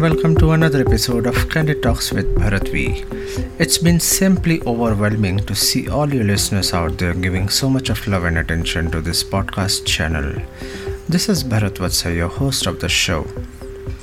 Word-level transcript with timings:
welcome 0.00 0.34
to 0.34 0.52
another 0.52 0.80
episode 0.80 1.26
of 1.26 1.36
Candid 1.50 1.82
Talks 1.82 2.10
with 2.10 2.28
Bharat 2.34 2.68
V. 2.72 3.04
It's 3.58 3.76
been 3.76 4.00
simply 4.00 4.62
overwhelming 4.62 5.40
to 5.40 5.54
see 5.54 5.90
all 5.90 6.14
your 6.14 6.24
listeners 6.24 6.72
out 6.72 6.96
there 6.96 7.12
giving 7.12 7.50
so 7.50 7.68
much 7.68 7.90
of 7.90 8.06
love 8.06 8.24
and 8.24 8.38
attention 8.38 8.90
to 8.92 9.02
this 9.02 9.22
podcast 9.22 9.84
channel. 9.84 10.32
This 11.06 11.28
is 11.28 11.44
Bharat 11.44 11.82
Vatsa, 11.84 12.16
your 12.16 12.28
host 12.28 12.66
of 12.66 12.80
the 12.80 12.88
show. 12.88 13.22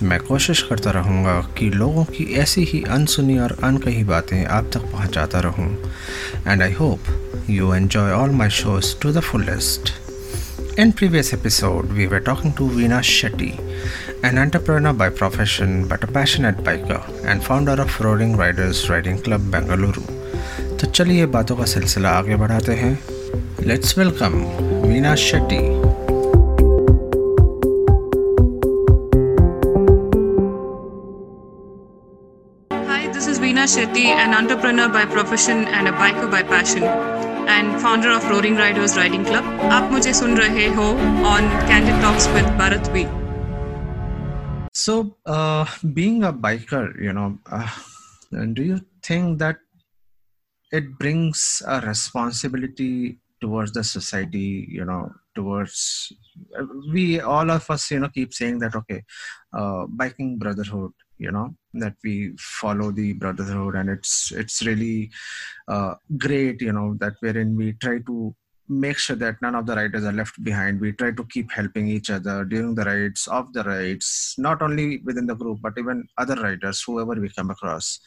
मैं 0.03 0.19
कोशिश 0.19 0.61
करता 0.69 0.91
रहूँगा 0.91 1.39
कि 1.57 1.69
लोगों 1.69 2.03
की 2.05 2.25
ऐसी 2.39 2.63
ही 2.71 2.83
अनसुनी 2.97 3.37
और 3.39 3.57
अनकही 3.63 4.03
बातें 4.13 4.43
आप 4.45 4.69
तक 4.73 4.91
पहुँचाता 4.91 5.39
रहूँ 5.45 5.69
and 6.47 6.61
I 6.61 6.73
hope 6.73 7.47
you 7.49 7.73
enjoy 7.73 8.11
all 8.11 8.31
my 8.41 8.49
shows 8.63 8.99
to 9.01 9.13
the 9.13 9.21
fullest 9.31 9.93
In 10.81 10.91
previous 10.93 11.33
episode, 11.33 11.91
we 11.91 12.05
were 12.09 12.19
talking 12.19 12.51
to 12.57 12.65
Veena 12.73 12.97
Shetty 13.11 13.47
an 14.24 14.38
entrepreneur 14.38 14.92
by 14.92 15.08
profession 15.10 15.86
but 15.88 16.04
a 16.04 16.10
passionate 16.18 16.58
biker 16.68 17.00
and 17.24 17.42
founder 17.44 17.76
of 17.86 18.00
Roaring 18.00 18.36
Riders 18.36 18.88
Riding 18.90 19.22
Club 19.28 19.48
Bengaluru. 19.56 20.04
तो 20.80 20.86
चलिए 20.90 21.26
बातों 21.34 21.56
का 21.56 21.64
सिलसिला 21.72 22.10
आगे 22.18 22.36
बढ़ाते 22.36 22.74
हैं 22.74 22.92
let's 23.66 23.96
welcome 23.98 24.32
Veena 24.86 25.14
Shetty 25.24 25.60
Hi, 32.90 33.06
this 33.12 33.26
is 33.26 33.38
Veena 33.38 33.64
Shetty, 33.76 34.06
an 34.24 34.34
entrepreneur 34.34 34.88
by 34.88 35.04
profession 35.04 35.64
and 35.68 35.88
a 35.88 35.92
biker 35.92 36.30
by 36.30 36.42
passion, 36.42 36.84
and 37.56 37.80
founder 37.80 38.10
of 38.10 38.28
Roaring 38.30 38.56
Riders 38.56 38.96
Riding 38.96 39.24
Club. 39.24 39.44
आप 39.72 39.90
मुझे 39.92 40.12
सुन 40.22 40.36
रहे 40.38 40.68
हो 40.76 40.92
on 41.34 41.50
Candid 41.72 42.06
Talks 42.06 42.32
with 42.36 42.54
Bharat 42.62 42.96
V. 42.96 43.15
So, 44.87 45.17
uh, 45.25 45.65
being 45.93 46.23
a 46.23 46.31
biker, 46.31 46.95
you 46.97 47.11
know, 47.11 47.37
uh, 47.51 47.67
do 48.53 48.63
you 48.63 48.79
think 49.03 49.37
that 49.39 49.57
it 50.71 50.97
brings 50.97 51.61
a 51.67 51.81
responsibility 51.81 53.19
towards 53.41 53.73
the 53.73 53.83
society, 53.83 54.65
you 54.69 54.85
know, 54.85 55.11
towards 55.35 56.13
we 56.93 57.19
all 57.19 57.51
of 57.51 57.69
us, 57.69 57.91
you 57.91 57.99
know, 57.99 58.07
keep 58.07 58.33
saying 58.33 58.59
that 58.59 58.75
okay, 58.75 59.03
uh, 59.51 59.87
biking 59.89 60.37
brotherhood, 60.37 60.93
you 61.17 61.31
know, 61.31 61.53
that 61.73 61.95
we 62.01 62.31
follow 62.37 62.89
the 62.91 63.11
brotherhood, 63.11 63.75
and 63.75 63.89
it's 63.89 64.31
it's 64.31 64.65
really 64.65 65.11
uh, 65.67 65.95
great, 66.17 66.61
you 66.61 66.71
know, 66.71 66.95
that 67.01 67.15
wherein 67.19 67.57
we 67.57 67.73
try 67.73 67.99
to 68.07 68.33
make 68.69 68.97
sure 68.97 69.15
that 69.15 69.41
none 69.41 69.55
of 69.55 69.65
the 69.65 69.75
riders 69.75 70.03
are 70.03 70.11
left 70.11 70.43
behind. 70.43 70.79
We 70.79 70.91
try 70.91 71.11
to 71.11 71.23
keep 71.25 71.51
helping 71.51 71.87
each 71.87 72.09
other 72.09 72.43
during 72.43 72.75
the 72.75 72.83
rides, 72.83 73.27
of 73.27 73.53
the 73.53 73.63
rides, 73.63 74.35
not 74.37 74.61
only 74.61 74.99
within 74.99 75.27
the 75.27 75.35
group, 75.35 75.59
but 75.61 75.73
even 75.77 76.07
other 76.17 76.35
riders, 76.35 76.81
whoever 76.81 77.13
we 77.13 77.29
come 77.29 77.49
across. 77.49 77.99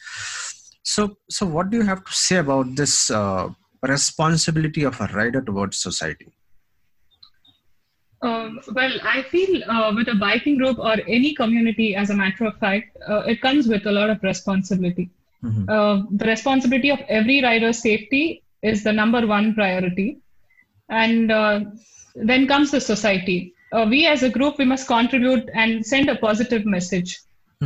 So, 0.83 1.17
so 1.29 1.45
what 1.45 1.69
do 1.69 1.77
you 1.77 1.83
have 1.83 2.03
to 2.03 2.13
say 2.13 2.37
about 2.37 2.75
this 2.75 3.09
uh, 3.11 3.49
responsibility 3.81 4.83
of 4.83 4.99
a 5.01 5.07
rider 5.13 5.41
towards 5.41 5.77
society? 5.77 6.31
Um, 8.23 8.59
well, 8.73 8.91
I 9.01 9.23
feel 9.23 9.63
uh, 9.67 9.93
with 9.95 10.07
a 10.07 10.15
biking 10.15 10.57
group 10.57 10.77
or 10.77 10.95
any 11.07 11.33
community, 11.33 11.95
as 11.95 12.11
a 12.11 12.15
matter 12.15 12.45
of 12.45 12.57
fact, 12.57 12.95
uh, 13.07 13.21
it 13.21 13.41
comes 13.41 13.67
with 13.67 13.87
a 13.87 13.91
lot 13.91 14.11
of 14.11 14.21
responsibility. 14.21 15.09
Mhm. 15.43 15.67
Uh, 15.67 16.05
the 16.11 16.25
responsibility 16.25 16.89
of 16.89 16.99
every 17.09 17.41
rider's 17.41 17.79
safety 17.79 18.43
is 18.61 18.83
the 18.83 18.93
number 18.93 19.25
one 19.25 19.55
priority. 19.55 20.20
And 20.89 21.31
uh, 21.31 21.61
then 22.15 22.47
comes 22.47 22.71
the 22.71 22.81
society. 22.81 23.53
Uh, 23.71 23.87
we 23.89 24.05
as 24.05 24.23
a 24.23 24.29
group, 24.29 24.57
we 24.57 24.65
must 24.65 24.87
contribute 24.87 25.49
and 25.53 25.85
send 25.85 26.09
a 26.09 26.15
positive 26.15 26.65
message 26.65 27.19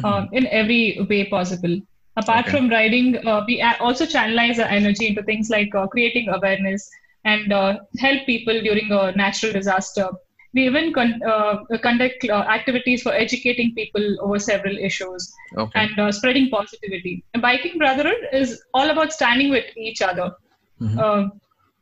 uh, 0.04 0.26
in 0.34 0.46
every 0.48 1.06
way 1.10 1.26
possible. 1.26 1.80
Apart 2.18 2.48
Okay. 2.48 2.52
from 2.58 2.70
riding, 2.70 3.26
uh, 3.28 3.44
we 3.48 3.62
also 3.62 4.06
channelize 4.06 4.60
our 4.60 4.70
energy 4.70 5.08
into 5.08 5.24
things 5.24 5.50
like 5.50 5.74
uh, 5.76 5.88
creating 5.88 6.30
awareness 6.30 6.90
and 7.26 7.52
uh, 7.52 7.80
help 8.00 8.26
people 8.26 8.62
during 8.62 8.92
a 8.92 9.12
natural 9.14 9.52
disaster. 9.52 10.08
We 10.54 10.66
even 10.68 10.94
con- 10.94 11.22
uh, 11.24 11.58
conduct 11.82 12.24
uh, 12.30 12.46
activities 12.58 13.02
for 13.02 13.12
educating 13.14 13.74
people 13.76 14.06
over 14.22 14.40
several 14.40 14.78
issues 14.78 15.34
Okay. 15.58 15.80
and 15.82 16.00
uh, 16.00 16.12
spreading 16.12 16.50
positivity. 16.50 17.26
And 17.34 17.42
Biking 17.42 17.78
Brotherhood 17.78 18.28
is 18.32 18.64
all 18.74 18.90
about 18.90 19.12
standing 19.12 19.50
with 19.50 19.66
each 19.76 20.02
other. 20.02 20.32
Mhm. 20.82 20.98
Uh, 20.98 21.30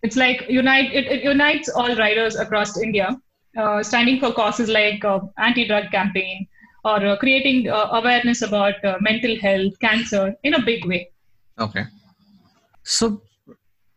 it's 0.03 0.17
like 0.17 0.45
unite. 0.49 0.93
It, 0.93 1.07
it 1.07 1.23
unites 1.23 1.69
all 1.69 1.95
riders 1.95 2.35
across 2.35 2.77
India, 2.77 3.17
uh, 3.57 3.81
standing 3.81 4.19
for 4.19 4.33
causes 4.33 4.69
like 4.69 5.03
uh, 5.03 5.21
anti-drug 5.37 5.91
campaign 5.91 6.47
or 6.83 6.97
uh, 7.05 7.17
creating 7.17 7.69
uh, 7.69 7.89
awareness 7.93 8.41
about 8.41 8.83
uh, 8.83 8.97
mental 8.99 9.39
health, 9.39 9.73
cancer 9.79 10.35
in 10.43 10.53
a 10.53 10.61
big 10.61 10.85
way. 10.85 11.09
Okay. 11.57 11.85
So 12.83 13.21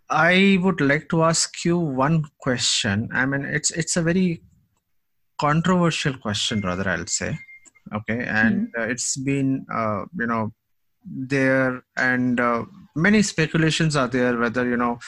I 0.09 0.59
would 0.63 0.81
like 0.81 1.09
to 1.11 1.25
ask 1.25 1.65
you 1.65 1.79
one 1.79 2.25
question. 2.39 3.09
I 3.13 3.27
mean, 3.27 3.45
it's 3.45 3.73
it's 3.73 3.97
a 3.97 4.03
very 4.03 4.43
controversial 5.41 6.17
question, 6.17 6.61
rather 6.61 6.89
I'll 6.89 7.07
say. 7.07 7.37
Okay, 7.95 8.25
and 8.25 8.69
uh, 8.79 8.83
it's 8.83 9.17
been 9.17 9.67
uh, 9.73 10.05
you 10.19 10.27
know 10.27 10.53
there 11.05 11.85
and 11.97 12.41
uh, 12.41 12.65
many 12.95 13.23
speculations 13.23 13.97
are 13.97 14.09
there 14.09 14.37
whether 14.37 14.69
you 14.69 14.77
know 14.77 14.99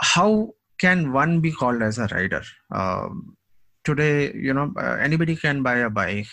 how 0.00 0.54
can 0.78 1.12
one 1.12 1.40
be 1.40 1.52
called 1.52 1.82
as 1.82 1.98
a 1.98 2.08
rider? 2.12 2.42
Um, 2.72 3.36
today 3.84 4.32
you 4.34 4.52
know 4.52 4.72
uh, 4.78 4.96
anybody 5.00 5.34
can 5.34 5.62
buy 5.62 5.78
a 5.78 5.90
bike 5.90 6.26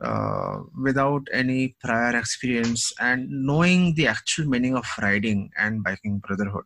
uh, 0.00 0.60
without 0.80 1.26
any 1.32 1.76
prior 1.82 2.16
experience 2.16 2.92
and 3.00 3.28
knowing 3.30 3.94
the 3.94 4.06
actual 4.06 4.46
meaning 4.46 4.76
of 4.76 4.86
riding 5.02 5.50
and 5.58 5.82
biking 5.82 6.18
brotherhood. 6.18 6.64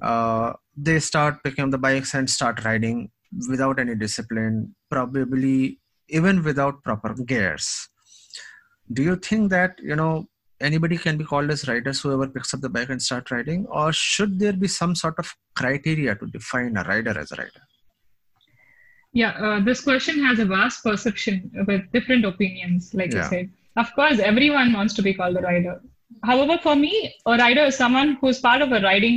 Uh, 0.00 0.52
they 0.76 0.98
start 0.98 1.42
picking 1.42 1.64
up 1.64 1.70
the 1.70 1.78
bikes 1.78 2.14
and 2.14 2.28
start 2.28 2.64
riding 2.64 3.10
without 3.48 3.78
any 3.78 3.94
discipline 3.94 4.74
probably 4.90 5.80
even 6.08 6.42
without 6.42 6.82
proper 6.84 7.14
gears. 7.14 7.88
Do 8.92 9.02
you 9.02 9.16
think 9.16 9.50
that 9.50 9.78
you 9.82 9.96
know 9.96 10.28
anybody 10.60 10.96
can 10.96 11.16
be 11.16 11.24
called 11.24 11.50
as 11.50 11.68
riders 11.68 12.00
whoever 12.00 12.26
picks 12.26 12.54
up 12.54 12.60
the 12.60 12.68
bike 12.68 12.88
and 12.88 13.02
start 13.02 13.30
riding 13.30 13.66
or 13.66 13.92
should 13.92 14.38
there 14.38 14.52
be 14.52 14.68
some 14.68 14.94
sort 14.94 15.14
of 15.18 15.34
criteria 15.54 16.14
to 16.14 16.26
define 16.26 16.76
a 16.76 16.84
rider 16.84 17.18
as 17.18 17.32
a 17.32 17.36
rider 17.36 17.64
Yeah, 19.12 19.30
uh, 19.46 19.60
this 19.66 19.80
question 19.80 20.22
has 20.24 20.38
a 20.38 20.44
vast 20.44 20.82
perception 20.84 21.50
with 21.68 21.82
different 21.92 22.24
opinions, 22.30 22.88
like 22.98 23.12
Yeah. 23.12 23.22
you 23.22 23.28
said. 23.28 23.46
Of 23.82 23.92
course, 23.98 24.18
everyone 24.30 24.72
wants 24.78 24.94
to 24.98 25.02
be 25.06 25.12
called 25.18 25.38
a 25.40 25.44
rider. 25.44 25.74
However, 26.30 26.56
for 26.64 26.74
me, 26.76 26.90
a 27.32 27.36
rider 27.42 27.64
is 27.70 27.76
someone 27.76 28.10
who's 28.20 28.40
part 28.48 28.60
of 28.66 28.72
a 28.72 28.80
riding, 28.80 29.16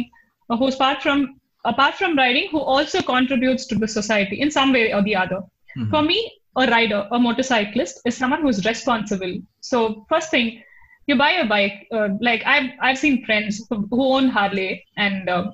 or 0.50 0.58
who's 0.62 0.78
part 0.84 1.02
from 1.06 1.26
apart 1.72 1.96
from 1.96 2.16
riding, 2.22 2.48
who 2.54 2.62
also 2.76 3.02
contributes 3.02 3.66
to 3.72 3.76
the 3.84 3.90
society 3.96 4.40
in 4.46 4.50
some 4.58 4.72
way 4.78 4.86
or 4.94 5.02
the 5.10 5.16
other. 5.24 5.42
Mhm. 5.78 5.90
For 5.96 6.02
me, 6.12 6.20
a 6.64 6.66
rider, 6.76 7.02
a 7.18 7.20
motorcyclist, 7.28 8.02
is 8.12 8.16
someone 8.22 8.42
who's 8.48 8.64
responsible. 8.72 9.36
So, 9.72 10.06
first 10.14 10.32
thing, 10.32 10.64
you 11.10 11.16
buy 11.16 11.32
a 11.32 11.46
bike. 11.46 11.88
Uh, 11.92 12.10
like 12.22 12.44
I've 12.46 12.70
I've 12.82 12.98
seen 12.98 13.26
friends 13.26 13.66
who 13.70 13.88
own 13.92 14.30
Harley 14.30 14.86
and 14.98 15.30
uh, 15.30 15.52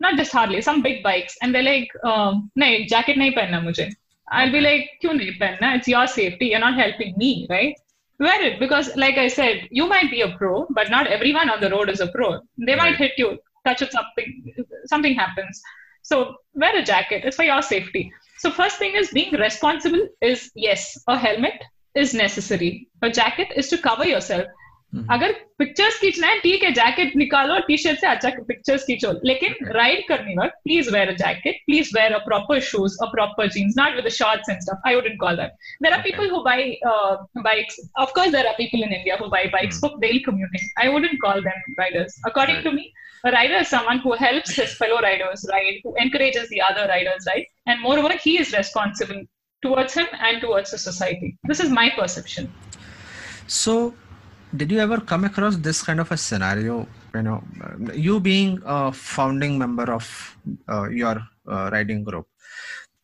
not 0.00 0.16
just 0.16 0.32
Harley, 0.32 0.60
some 0.62 0.82
big 0.82 1.02
bikes, 1.02 1.36
and 1.42 1.54
they're 1.54 1.70
like, 1.70 1.88
uh, 2.02 2.34
"No, 2.56 2.68
jacket 2.94 3.18
nahi 3.22 3.36
pehna 3.38 3.62
mujhe." 3.66 3.86
I'll 4.32 4.52
be 4.56 4.62
like, 4.66 4.90
"Kyun 5.02 5.20
nahi 5.22 5.38
pehna? 5.40 5.76
It's 5.78 5.88
your 5.94 6.06
safety. 6.06 6.46
You're 6.52 6.64
not 6.66 6.80
helping 6.84 7.16
me, 7.24 7.32
right?" 7.50 7.74
Wear 8.24 8.42
it 8.48 8.58
because, 8.58 8.90
like 9.04 9.16
I 9.18 9.28
said, 9.36 9.68
you 9.70 9.86
might 9.92 10.10
be 10.10 10.20
a 10.26 10.28
pro, 10.40 10.66
but 10.80 10.90
not 10.96 11.08
everyone 11.18 11.50
on 11.50 11.60
the 11.60 11.70
road 11.70 11.90
is 11.94 12.00
a 12.00 12.06
pro. 12.06 12.28
They 12.66 12.76
might 12.76 12.96
hit 12.96 13.16
you, 13.18 13.38
touch 13.66 13.82
it, 13.82 13.90
something, 13.92 14.54
something 14.86 15.14
happens. 15.14 15.60
So 16.02 16.36
wear 16.54 16.76
a 16.78 16.84
jacket. 16.84 17.24
It's 17.24 17.36
for 17.36 17.42
your 17.42 17.60
safety. 17.60 18.12
So 18.38 18.50
first 18.50 18.78
thing 18.78 18.94
is 18.94 19.10
being 19.10 19.32
responsible 19.32 20.06
is 20.20 20.50
yes, 20.54 20.96
a 21.08 21.18
helmet 21.18 21.64
is 21.94 22.14
necessary. 22.14 22.88
A 23.02 23.10
jacket 23.10 23.48
is 23.56 23.68
to 23.70 23.78
cover 23.78 24.06
yourself. 24.06 24.46
Mhm. 24.94 25.06
अगर 25.14 25.32
pictures 25.58 25.98
खींचना 26.00 26.26
है 26.28 26.38
ठीक 26.40 26.62
है 26.64 26.70
jacket 26.72 27.14
निकालो 27.16 27.58
T 27.68 27.76
shirt 27.84 27.98
से 28.00 28.06
अच्छा 28.06 28.30
pictures 28.48 28.82
खींचो 28.86 29.10
लेकिन 29.30 29.54
राइड 29.76 30.02
करने 30.08 30.34
वक्त 30.40 30.54
please 30.64 30.90
wear 30.94 31.08
a 31.08 31.14
jacket 31.22 31.56
please 31.66 31.90
wear 31.96 32.12
a 32.14 32.18
proper 32.26 32.60
shoes 32.70 32.96
a 33.02 33.06
proper 33.14 33.48
jeans 33.56 33.74
not 33.78 33.94
with 33.96 34.08
shorts 34.18 34.50
and 34.50 34.60
stuff 34.60 34.88
I 34.88 34.94
wouldn't 34.94 35.22
are 35.24 35.96
Okay. 35.96 36.02
people 36.04 36.28
who 36.34 36.38
buy 36.44 36.58
uh, 36.90 37.14
bikes 37.46 37.78
of 38.04 38.12
course 38.18 38.32
there 38.36 38.46
are 38.50 38.54
people 38.60 38.84
in 38.88 38.92
india 38.98 39.16
who 39.22 39.28
buy 39.34 39.42
bikes 39.54 39.80
for 39.84 39.90
daily 40.04 40.20
commuting 40.28 40.68
i 40.84 40.86
wouldn't 40.94 41.18
call 41.24 41.42
them 41.48 41.66
riders 41.82 42.16
according 42.30 42.60
Right. 42.60 42.66
to 42.68 42.72
me 42.78 42.84
a 43.28 43.32
rider 43.36 43.60
is 43.64 43.70
someone 43.74 44.00
who 44.04 44.16
helps 44.22 44.54
his 44.60 44.74
fellow 44.82 45.00
riders 45.06 45.44
ride 45.54 45.78
who 45.84 45.94
encourages 46.04 46.48
the 46.54 46.60
other 46.68 46.86
riders 46.92 47.28
ride 47.32 47.46
and 47.72 47.84
moreover 47.88 48.12
he 48.26 48.34
is 48.44 48.52
responsible 48.58 49.20
towards 49.62 49.98
him 50.00 50.08
and 50.30 50.42
towards 50.46 50.76
the 50.76 50.80
society 50.86 51.30
this 51.52 51.64
is 51.66 51.74
my 51.80 51.88
perception 52.00 52.52
So, 53.54 53.72
did 54.56 54.70
you 54.70 54.78
ever 54.78 55.00
come 55.00 55.24
across 55.24 55.56
this 55.56 55.82
kind 55.82 56.00
of 56.00 56.10
a 56.12 56.16
scenario? 56.16 56.86
You 57.14 57.22
know, 57.22 57.42
you 57.94 58.20
being 58.20 58.60
a 58.64 58.92
founding 58.92 59.58
member 59.58 59.92
of 59.92 60.36
uh, 60.68 60.88
your 60.88 61.22
uh, 61.50 61.70
riding 61.72 62.04
group, 62.04 62.26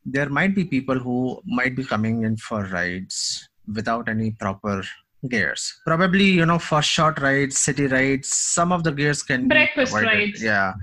there 0.05 0.29
might 0.29 0.55
be 0.55 0.65
people 0.65 0.99
who 0.99 1.41
might 1.45 1.75
be 1.75 1.85
coming 1.85 2.23
in 2.23 2.37
for 2.37 2.65
rides 2.65 3.49
without 3.73 4.09
any 4.09 4.31
proper 4.33 4.83
gears. 5.29 5.81
Probably, 5.87 6.25
you 6.25 6.47
know, 6.47 6.59
for 6.59 6.83
short 6.83 7.21
rides, 7.21 7.59
city 7.59 7.87
rides, 7.87 8.29
some 8.29 8.73
of 8.73 8.85
the 8.85 8.93
gears 8.93 9.23
can 9.23 9.49
Breakfast 9.49 9.93
rides. 9.93 10.43
Yeah. 10.43 10.75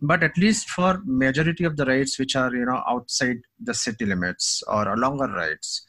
But 0.00 0.22
at 0.22 0.36
least 0.36 0.68
for 0.68 1.00
majority 1.04 1.64
of 1.64 1.76
the 1.76 1.86
rides 1.86 2.18
which 2.18 2.36
are, 2.36 2.54
you 2.54 2.66
know, 2.66 2.82
outside 2.86 3.38
the 3.62 3.72
city 3.72 4.04
limits 4.04 4.62
or 4.68 4.96
longer 4.96 5.26
rides, 5.26 5.86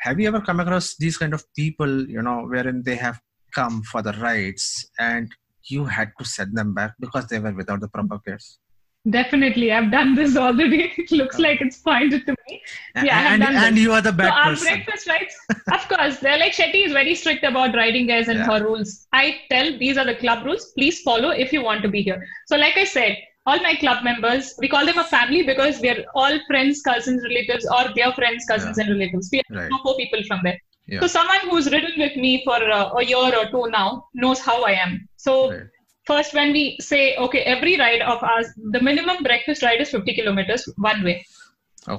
have 0.00 0.20
you 0.20 0.28
ever 0.28 0.40
come 0.40 0.60
across 0.60 0.96
these 0.96 1.16
kind 1.16 1.32
of 1.32 1.44
people, 1.54 2.06
you 2.08 2.22
know, 2.22 2.44
wherein 2.46 2.82
they 2.82 2.94
have 2.96 3.20
come 3.54 3.82
for 3.82 4.02
the 4.02 4.12
rides 4.14 4.90
and 4.98 5.30
you 5.70 5.84
had 5.84 6.10
to 6.18 6.24
send 6.24 6.56
them 6.56 6.74
back 6.74 6.92
because 7.00 7.26
they 7.28 7.38
were 7.38 7.52
without 7.52 7.80
the 7.80 7.88
proper 7.88 8.18
gears? 8.24 8.58
Definitely, 9.08 9.70
I've 9.70 9.90
done 9.90 10.14
this 10.14 10.34
already. 10.44 10.92
It 10.96 11.10
looks 11.12 11.38
like 11.38 11.60
it's 11.60 11.78
pointed 11.78 12.24
to 12.26 12.32
me. 12.48 12.62
Yeah, 12.96 13.02
I 13.02 13.20
have 13.20 13.32
and, 13.34 13.42
done 13.42 13.56
and 13.56 13.76
this. 13.76 13.82
you 13.84 13.92
are 13.92 14.00
the 14.00 14.10
So 14.10 14.16
bad 14.16 14.30
our 14.32 14.50
person. 14.50 14.66
breakfast 14.68 15.06
rights, 15.08 15.36
of 15.72 15.88
course, 15.88 16.18
they're 16.20 16.38
like 16.38 16.52
Shetty 16.54 16.86
is 16.86 16.92
very 16.92 17.14
strict 17.14 17.44
about 17.44 17.74
riding 17.74 18.06
guys 18.06 18.28
and 18.28 18.38
Yeah. 18.38 18.46
her 18.46 18.64
rules. 18.64 19.06
I 19.12 19.40
tell 19.50 19.76
these 19.78 19.98
are 19.98 20.06
the 20.06 20.14
club 20.14 20.44
rules. 20.46 20.72
Please 20.78 21.00
follow 21.02 21.30
if 21.30 21.52
you 21.52 21.62
want 21.62 21.82
to 21.82 21.88
be 21.88 22.02
here. 22.02 22.26
So, 22.46 22.56
like 22.56 22.76
I 22.78 22.84
said, 22.84 23.16
all 23.46 23.58
my 23.60 23.74
club 23.74 24.02
members, 24.04 24.54
we 24.58 24.68
call 24.68 24.86
them 24.86 24.96
a 24.96 25.04
family 25.04 25.42
because 25.42 25.78
we're 25.80 26.02
all 26.14 26.38
friends, 26.46 26.80
cousins, 26.80 27.22
relatives, 27.24 27.66
or 27.76 27.92
their 27.94 28.10
friends, 28.12 28.46
cousins, 28.46 28.78
Yeah. 28.78 28.84
and 28.84 28.98
relatives. 28.98 29.28
We 29.30 29.42
Right. 29.50 29.70
know 29.70 29.80
four 29.82 29.96
people 29.98 30.22
from 30.26 30.40
there. 30.44 30.58
Yeah. 30.86 31.00
So, 31.00 31.06
someone 31.06 31.40
who's 31.50 31.70
ridden 31.72 31.92
with 31.96 32.16
me 32.16 32.42
for 32.44 32.56
uh, 32.70 32.90
a 33.00 33.04
year 33.04 33.32
or 33.40 33.46
two 33.50 33.70
now 33.70 34.04
knows 34.14 34.40
how 34.40 34.64
I 34.64 34.72
am. 34.72 35.08
So, 35.16 35.50
Right. 35.50 35.62
first 36.08 36.34
when 36.36 36.50
we 36.52 36.62
say 36.86 37.02
okay 37.24 37.40
every 37.50 37.74
ride 37.82 38.02
of 38.12 38.22
ours 38.30 38.48
the 38.72 38.80
minimum 38.88 39.22
breakfast 39.26 39.62
ride 39.66 39.80
is 39.84 39.90
50 39.90 40.14
kilometers 40.16 40.64
one 40.76 41.02
way. 41.02 41.14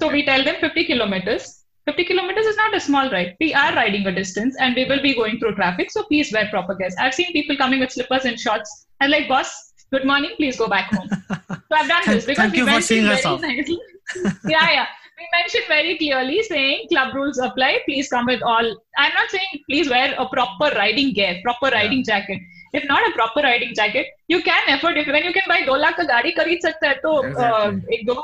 So 0.01 0.09
we 0.11 0.23
tell 0.25 0.43
them 0.43 0.55
50 0.59 0.83
kilometers. 0.85 1.63
50 1.87 2.05
kilometers 2.05 2.45
is 2.51 2.57
not 2.57 2.75
a 2.75 2.79
small 2.79 3.09
ride. 3.11 3.35
We 3.39 3.53
are 3.53 3.71
riding 3.75 4.05
a 4.07 4.11
distance 4.11 4.55
and 4.59 4.75
we 4.75 4.85
will 4.85 5.01
be 5.01 5.13
going 5.15 5.39
through 5.39 5.55
traffic. 5.55 5.91
So 5.91 6.03
please 6.03 6.31
wear 6.33 6.47
proper 6.53 6.75
gears 6.75 6.95
i've 6.99 7.15
seen 7.19 7.31
people 7.33 7.57
coming 7.63 7.79
with 7.85 7.91
slippers 7.91 8.25
and 8.25 8.39
shorts 8.39 8.71
and 9.01 9.11
like 9.11 9.27
boss 9.27 9.51
good 9.91 10.05
morning. 10.11 10.31
Please 10.37 10.57
go 10.57 10.67
back 10.67 10.93
home. 10.93 11.09
So 11.49 11.75
i've 11.79 11.87
done 11.95 12.05
this 12.13 12.25
because 12.25 12.37
thank 12.43 12.53
we 12.53 12.59
you 12.59 12.67
for 12.75 12.81
seeing 12.81 13.05
us 13.15 13.21
very 13.23 13.33
off. 13.35 13.41
nicely. 13.41 13.79
Yeah 14.55 14.69
yeah 14.77 14.87
mentioned 15.34 15.64
very 15.68 15.96
clearly 15.98 16.42
saying 16.42 16.86
club 16.90 17.14
rules 17.14 17.38
apply 17.38 17.78
please 17.86 18.08
come 18.08 18.26
with 18.26 18.42
all 18.42 18.66
i'm 18.98 19.12
not 19.18 19.28
saying 19.34 19.60
please 19.68 19.88
wear 19.94 20.14
a 20.18 20.26
proper 20.34 20.68
riding 20.76 21.12
gear 21.18 21.34
proper 21.42 21.68
Yeah. 21.70 21.78
riding 21.80 22.02
jacket 22.10 22.40
if 22.72 22.84
not 22.92 23.06
a 23.08 23.12
proper 23.18 23.42
riding 23.48 23.72
jacket 23.80 24.06
you 24.28 24.40
can 24.48 24.62
afford 24.74 24.96
if 25.02 25.06
when 25.16 25.24
you 25.28 25.32
can 25.38 25.48
buy 25.52 25.60
2 25.70 25.78
lakh 25.84 25.96
का 26.00 26.04
गाड़ी 26.12 26.30
खरीद 26.40 26.60
सकता 26.66 26.88
है 26.88 26.94
तो 27.06 27.12
Exactly. 27.28 27.78
uh, 27.78 27.94
एक 27.94 28.06
दो 28.06 28.16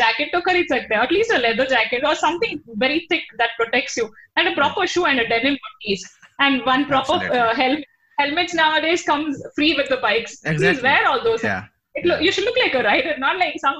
jacket 0.00 0.32
तो 0.32 0.40
खरीद 0.48 0.66
सकते 0.74 0.94
हैं 0.94 1.02
at 1.06 1.12
least 1.16 1.32
a 1.36 1.38
leather 1.44 1.66
jacket 1.74 2.04
or 2.10 2.14
something 2.24 2.60
very 2.84 3.00
thick 3.12 3.24
that 3.42 3.56
protects 3.60 3.96
you 4.00 4.06
and 4.36 4.50
a 4.52 4.54
proper 4.60 4.86
shoe 4.94 5.04
and 5.12 5.24
a 5.24 5.28
denim 5.32 5.56
at 5.70 5.86
least 5.88 6.06
and 6.46 6.64
one 6.72 6.84
proper 6.92 7.16
Absolutely. 7.16 7.38
uh, 7.38 7.54
helmet 7.62 7.84
helmets 8.20 8.54
nowadays 8.60 9.02
comes 9.10 9.42
free 9.56 9.72
with 9.80 9.88
the 9.94 9.98
bikes 10.04 10.36
please 10.40 10.54
Exactly. 10.54 10.86
wear 10.88 11.02
all 11.10 11.22
those 11.30 11.44
Yeah. 11.48 11.64
it 12.00 12.06
lo- 12.12 12.20
you 12.26 12.32
should 12.36 12.46
look 12.48 12.58
like 12.64 12.74
a 12.80 12.82
rider, 12.90 13.14
not 13.26 13.36
like 13.44 13.56
some 13.66 13.78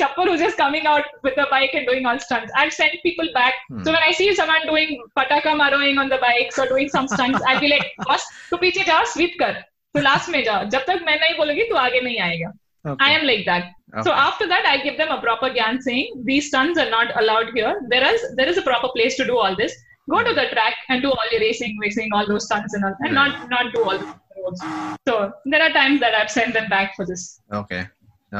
chapper 0.00 0.22
who's 0.22 0.40
just 0.40 0.56
coming 0.56 0.86
out 0.86 1.04
with 1.22 1.36
a 1.38 1.46
bike 1.50 1.74
and 1.74 1.86
doing 1.86 2.06
all 2.06 2.18
stunts. 2.18 2.52
I've 2.56 2.72
sent 2.72 2.92
people 3.02 3.28
back. 3.34 3.54
Hmm. 3.68 3.82
So 3.84 3.92
when 3.92 4.02
I 4.02 4.12
see 4.12 4.34
someone 4.34 4.66
doing 4.66 5.02
pataka 5.18 5.52
maroing 5.62 5.98
on 5.98 6.08
the 6.08 6.18
bikes 6.18 6.58
or 6.58 6.66
doing 6.66 6.88
some 6.88 7.08
stunts, 7.08 7.42
I'll 7.46 7.60
be 7.60 7.68
like, 7.68 7.92
boss, 8.08 8.24
तू 8.50 8.56
पीछे 8.64 8.84
जा, 8.86 9.04
sweep 9.12 9.38
कर. 9.42 9.62
तो 9.96 10.02
last 10.02 10.28
में 10.34 10.42
जा. 10.44 10.62
जब 10.74 10.84
तक 10.90 11.02
मैं 11.06 11.18
नहीं 11.20 11.36
बोलूंगी, 11.38 11.68
तू 11.70 11.76
आगे 11.76 12.00
नहीं 12.00 12.18
आएगा. 12.28 12.52
Okay. 12.84 13.06
I 13.06 13.10
am 13.16 13.24
like 13.30 13.44
that. 13.46 13.66
So 14.04 14.10
Okay. 14.10 14.20
after 14.20 14.46
that, 14.52 14.64
I 14.66 14.78
give 14.84 14.96
them 15.00 15.10
a 15.16 15.20
proper 15.24 15.50
gyan 15.56 15.80
saying 15.82 16.22
these 16.30 16.48
stunts 16.48 16.78
are 16.84 16.90
not 16.94 17.12
allowed 17.20 17.50
here. 17.58 17.74
There 17.92 18.06
is 18.14 18.24
there 18.38 18.48
is 18.52 18.56
a 18.62 18.64
proper 18.68 18.88
place 18.96 19.16
to 19.20 19.26
do 19.28 19.36
all 19.42 19.54
this. 19.60 19.76
Go 20.14 20.22
to 20.28 20.32
the 20.38 20.46
track 20.54 20.80
and 20.88 21.02
do 21.06 21.10
all 21.16 21.28
your 21.34 21.40
racing, 21.42 21.76
racing, 21.82 22.08
all 22.18 22.26
those 22.26 22.46
stunts 22.46 22.74
and 22.78 22.84
all, 22.88 22.96
and 23.06 23.14
Right. 23.14 23.36
not 23.36 23.50
not 23.54 23.72
do 23.76 23.84
all 23.84 24.00
the 24.02 24.08
roads. 24.40 24.64
So 25.10 25.18
there 25.54 25.62
are 25.66 25.70
times 25.76 26.00
that 26.06 26.16
I've 26.22 26.32
sent 26.38 26.54
them 26.58 26.68
back 26.72 26.96
for 26.96 27.06
this. 27.12 27.26
Okay. 27.60 27.82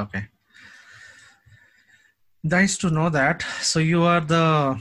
Okay. 0.03 0.23
Nice 2.44 2.78
to 2.80 2.89
know 2.89 3.10
that. 3.10 3.42
So 3.62 3.80
you 3.80 4.04
are 4.04 4.22
the 4.22 4.80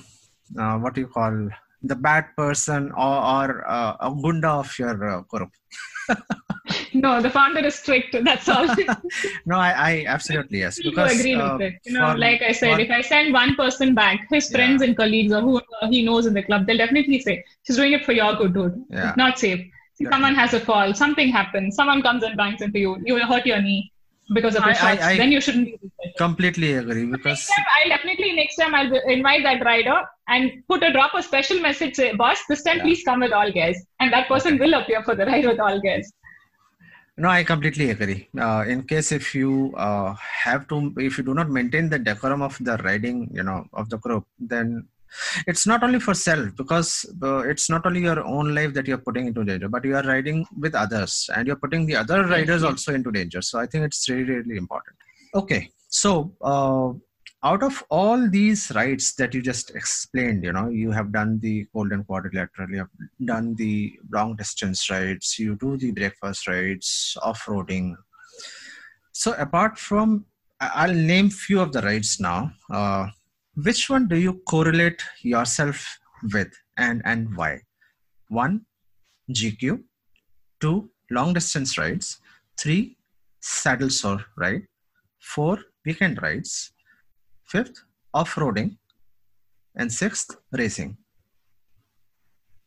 uh, 0.58 0.78
what 0.78 0.94
do 0.94 1.00
you 1.00 1.08
call 1.08 1.48
the 1.82 1.94
bad 1.96 2.26
person 2.36 2.90
or, 2.92 3.16
or 3.34 3.68
uh, 3.68 3.96
a 4.00 4.10
gunda 4.22 4.48
of 4.48 4.78
your 4.78 5.10
uh, 5.18 5.20
group. 5.22 5.50
No, 6.92 7.20
the 7.20 7.28
founder 7.30 7.60
is 7.64 7.74
strict. 7.74 8.16
That's 8.24 8.48
all. 8.48 8.66
No, 9.46 9.56
I, 9.56 9.70
I 9.90 10.04
absolutely 10.08 10.60
yes. 10.60 10.78
you 10.78 10.90
Because 10.90 11.18
agree 11.18 11.34
uh, 11.34 11.52
with 11.58 11.62
it. 11.68 11.74
You 11.84 11.92
know, 11.92 12.12
for- 12.12 12.18
like 12.18 12.40
I 12.42 12.52
said, 12.52 12.74
for- 12.74 12.80
if 12.80 12.90
I 12.90 13.02
send 13.02 13.32
one 13.34 13.54
person 13.54 13.94
back, 13.94 14.26
his 14.30 14.50
Yeah. 14.50 14.56
friends 14.56 14.82
and 14.82 14.96
colleagues 14.96 15.32
or 15.32 15.42
who 15.42 15.60
he 15.90 16.02
knows 16.04 16.24
in 16.26 16.32
the 16.34 16.42
club, 16.42 16.66
they'll 16.66 16.78
definitely 16.78 17.20
say, 17.20 17.44
"She's 17.66 17.76
doing 17.76 17.92
it 17.92 18.04
for 18.06 18.12
your 18.12 18.34
good, 18.34 18.54
dude. 18.54 18.82
Yeah. 18.90 19.12
Not 19.16 19.38
safe." 19.38 19.60
See, 19.98 20.06
someone 20.06 20.34
has 20.34 20.54
a 20.54 20.60
fall, 20.60 20.94
something 20.94 21.28
happens, 21.28 21.76
someone 21.76 22.02
comes 22.02 22.22
and 22.22 22.36
bangs 22.36 22.62
into 22.62 22.78
you, 22.78 22.96
you 23.04 23.14
will 23.14 23.26
hurt 23.26 23.46
your 23.46 23.60
knee 23.60 23.92
because 24.34 24.56
of 24.56 24.62
the 24.64 24.70
I- 24.70 24.92
I-. 24.92 25.10
I- 25.12 25.16
then 25.16 25.32
you 25.32 25.40
shouldn't 25.40 25.66
be. 25.66 26.12
completely 26.18 26.74
agree 26.74 27.06
because 27.06 27.24
Next 27.24 27.56
time, 27.56 27.66
I'll 27.76 27.88
definitely 27.88 28.32
next 28.32 28.56
time 28.56 28.74
I'll 28.74 28.92
invite 29.16 29.42
that 29.44 29.64
rider 29.64 29.98
and 30.28 30.50
put 30.68 30.82
a 30.82 30.92
drop 30.92 31.14
a 31.14 31.22
special 31.22 31.60
message. 31.60 31.94
Say, 31.96 32.14
boss, 32.14 32.38
this 32.48 32.62
time 32.62 32.78
Yeah. 32.78 32.82
please 32.84 33.02
come 33.04 33.20
with 33.20 33.32
all 33.32 33.50
guys, 33.52 33.78
and 34.00 34.12
that 34.12 34.28
person 34.28 34.58
will 34.58 34.74
appear 34.74 35.02
for 35.02 35.14
the 35.14 35.26
ride 35.32 35.46
with 35.46 35.60
all 35.60 35.80
guys. 35.80 36.12
No, 37.18 37.28
I 37.30 37.44
completely 37.44 37.90
agree. 37.90 38.28
Uh, 38.38 38.64
in 38.68 38.82
case 38.82 39.10
if 39.10 39.34
you 39.34 39.72
uh, 39.76 40.14
have 40.44 40.68
to, 40.68 40.92
if 40.98 41.16
you 41.16 41.24
do 41.24 41.32
not 41.32 41.48
maintain 41.48 41.88
the 41.88 41.98
decorum 41.98 42.42
of 42.42 42.58
the 42.60 42.76
riding, 42.78 43.30
you 43.32 43.42
know, 43.42 43.64
of 43.72 43.88
the 43.88 43.96
group, 43.98 44.26
then 44.38 44.86
it's 45.46 45.66
not 45.66 45.82
only 45.82 46.00
for 46.00 46.14
self 46.14 46.54
because 46.56 47.06
uh, 47.22 47.38
it's 47.38 47.68
not 47.70 47.86
only 47.86 48.02
your 48.02 48.24
own 48.24 48.54
life 48.54 48.74
that 48.74 48.86
you're 48.86 48.98
putting 48.98 49.26
into 49.26 49.44
danger, 49.44 49.68
but 49.68 49.84
you 49.84 49.96
are 49.96 50.02
riding 50.02 50.46
with 50.58 50.74
others 50.74 51.28
and 51.34 51.46
you're 51.46 51.56
putting 51.56 51.86
the 51.86 51.96
other 51.96 52.24
riders 52.26 52.62
also 52.62 52.94
into 52.94 53.10
danger. 53.10 53.42
So 53.42 53.58
I 53.58 53.66
think 53.66 53.84
it's 53.84 54.08
really, 54.08 54.34
really 54.34 54.56
important. 54.56 54.96
Okay, 55.34 55.70
so 55.88 56.32
uh, 56.42 56.92
out 57.44 57.62
of 57.62 57.84
all 57.90 58.28
these 58.28 58.72
rides 58.74 59.14
that 59.14 59.34
you 59.34 59.42
just 59.42 59.74
explained, 59.74 60.44
you 60.44 60.52
know, 60.52 60.68
you 60.68 60.90
have 60.90 61.12
done 61.12 61.38
the 61.40 61.66
golden 61.74 62.04
quadrilateral, 62.04 62.70
you 62.70 62.78
have 62.78 62.88
done 63.24 63.54
the 63.56 63.98
long 64.12 64.36
distance 64.36 64.88
rides, 64.90 65.38
you 65.38 65.56
do 65.56 65.76
the 65.76 65.92
breakfast 65.92 66.48
rides, 66.48 67.16
off 67.22 67.44
roading. 67.46 67.94
So 69.12 69.34
apart 69.34 69.78
from, 69.78 70.24
I'll 70.60 70.92
name 70.92 71.28
few 71.30 71.60
of 71.60 71.72
the 71.72 71.82
rides 71.82 72.18
now. 72.18 72.50
Uh, 72.70 73.08
which 73.62 73.88
one 73.88 74.06
do 74.06 74.16
you 74.16 74.40
correlate 74.48 75.02
yourself 75.22 75.98
with, 76.34 76.52
and 76.76 77.02
and 77.04 77.34
why? 77.36 77.60
One, 78.28 78.66
GQ. 79.30 79.82
Two, 80.60 80.90
long 81.10 81.32
distance 81.32 81.78
rides. 81.78 82.20
Three, 82.58 82.96
saddle 83.40 83.90
sore 83.90 84.24
ride. 84.36 84.66
Four, 85.20 85.58
weekend 85.84 86.20
rides. 86.22 86.72
Fifth, 87.46 87.82
off 88.12 88.34
roading. 88.34 88.76
And 89.76 89.92
sixth, 89.92 90.36
racing. 90.52 90.96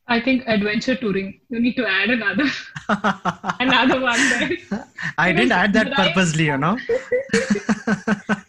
I 0.07 0.19
think 0.19 0.43
adventure 0.47 0.95
touring. 0.95 1.39
You 1.49 1.59
need 1.59 1.75
to 1.75 1.85
add 1.87 2.09
another 2.09 2.49
another 3.59 4.01
one 4.01 4.19
there. 4.29 4.85
I 5.19 5.31
didn't 5.31 5.51
add 5.51 5.73
that 5.73 5.93
purposely, 5.93 6.45
you 6.45 6.57
know. 6.57 6.77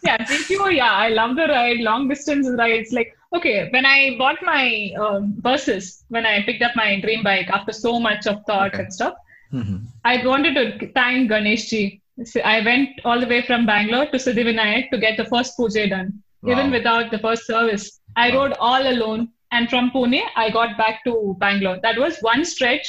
yeah, 0.29 0.39
you? 0.49 0.69
yeah, 0.69 0.91
I 0.91 1.09
love 1.09 1.35
the 1.35 1.47
ride, 1.47 1.79
long 1.79 2.07
distance 2.07 2.47
rides. 2.57 2.91
Like, 2.91 3.15
okay, 3.35 3.69
when 3.71 3.85
I 3.85 4.15
bought 4.17 4.41
my 4.43 4.91
um 4.99 5.33
buses, 5.47 6.03
when 6.09 6.25
I 6.25 6.43
picked 6.43 6.61
up 6.63 6.75
my 6.75 6.99
dream 7.01 7.23
bike 7.23 7.49
after 7.49 7.71
so 7.71 7.99
much 7.99 8.27
of 8.27 8.43
thought 8.45 8.73
Okay. 8.73 8.83
and 8.83 8.93
stuff, 8.93 9.13
Mhm. 9.53 9.79
I 10.05 10.25
wanted 10.25 10.55
to 10.59 10.87
thank 10.99 11.29
Ganesh 11.29 11.69
ji. 11.69 12.01
So 12.23 12.39
I 12.41 12.61
went 12.69 12.89
all 13.05 13.19
the 13.19 13.27
way 13.33 13.41
from 13.41 13.65
Bangalore 13.65 14.05
to 14.07 14.17
Siddhivinayak 14.17 14.89
to 14.91 14.97
get 14.97 15.17
the 15.17 15.25
first 15.25 15.55
puja 15.57 15.87
done, 15.87 16.09
even 16.47 16.71
without 16.71 17.11
the 17.11 17.19
first 17.19 17.45
service. 17.53 17.85
I 18.15 18.29
Wow. 18.29 18.35
rode 18.37 18.53
all 18.69 18.87
alone, 18.95 19.29
and 19.51 19.69
from 19.69 19.91
Pune, 19.95 20.21
I 20.35 20.49
got 20.49 20.77
back 20.77 21.03
to 21.07 21.13
Bangalore. 21.39 21.79
That 21.85 21.97
was 21.97 22.19
one 22.21 22.43
stretch, 22.53 22.87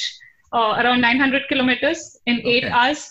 uh, 0.52 0.72
around 0.80 1.00
900 1.00 1.48
kilometers 1.48 2.00
in 2.26 2.40
eight 2.44 2.64
hours, 2.64 3.02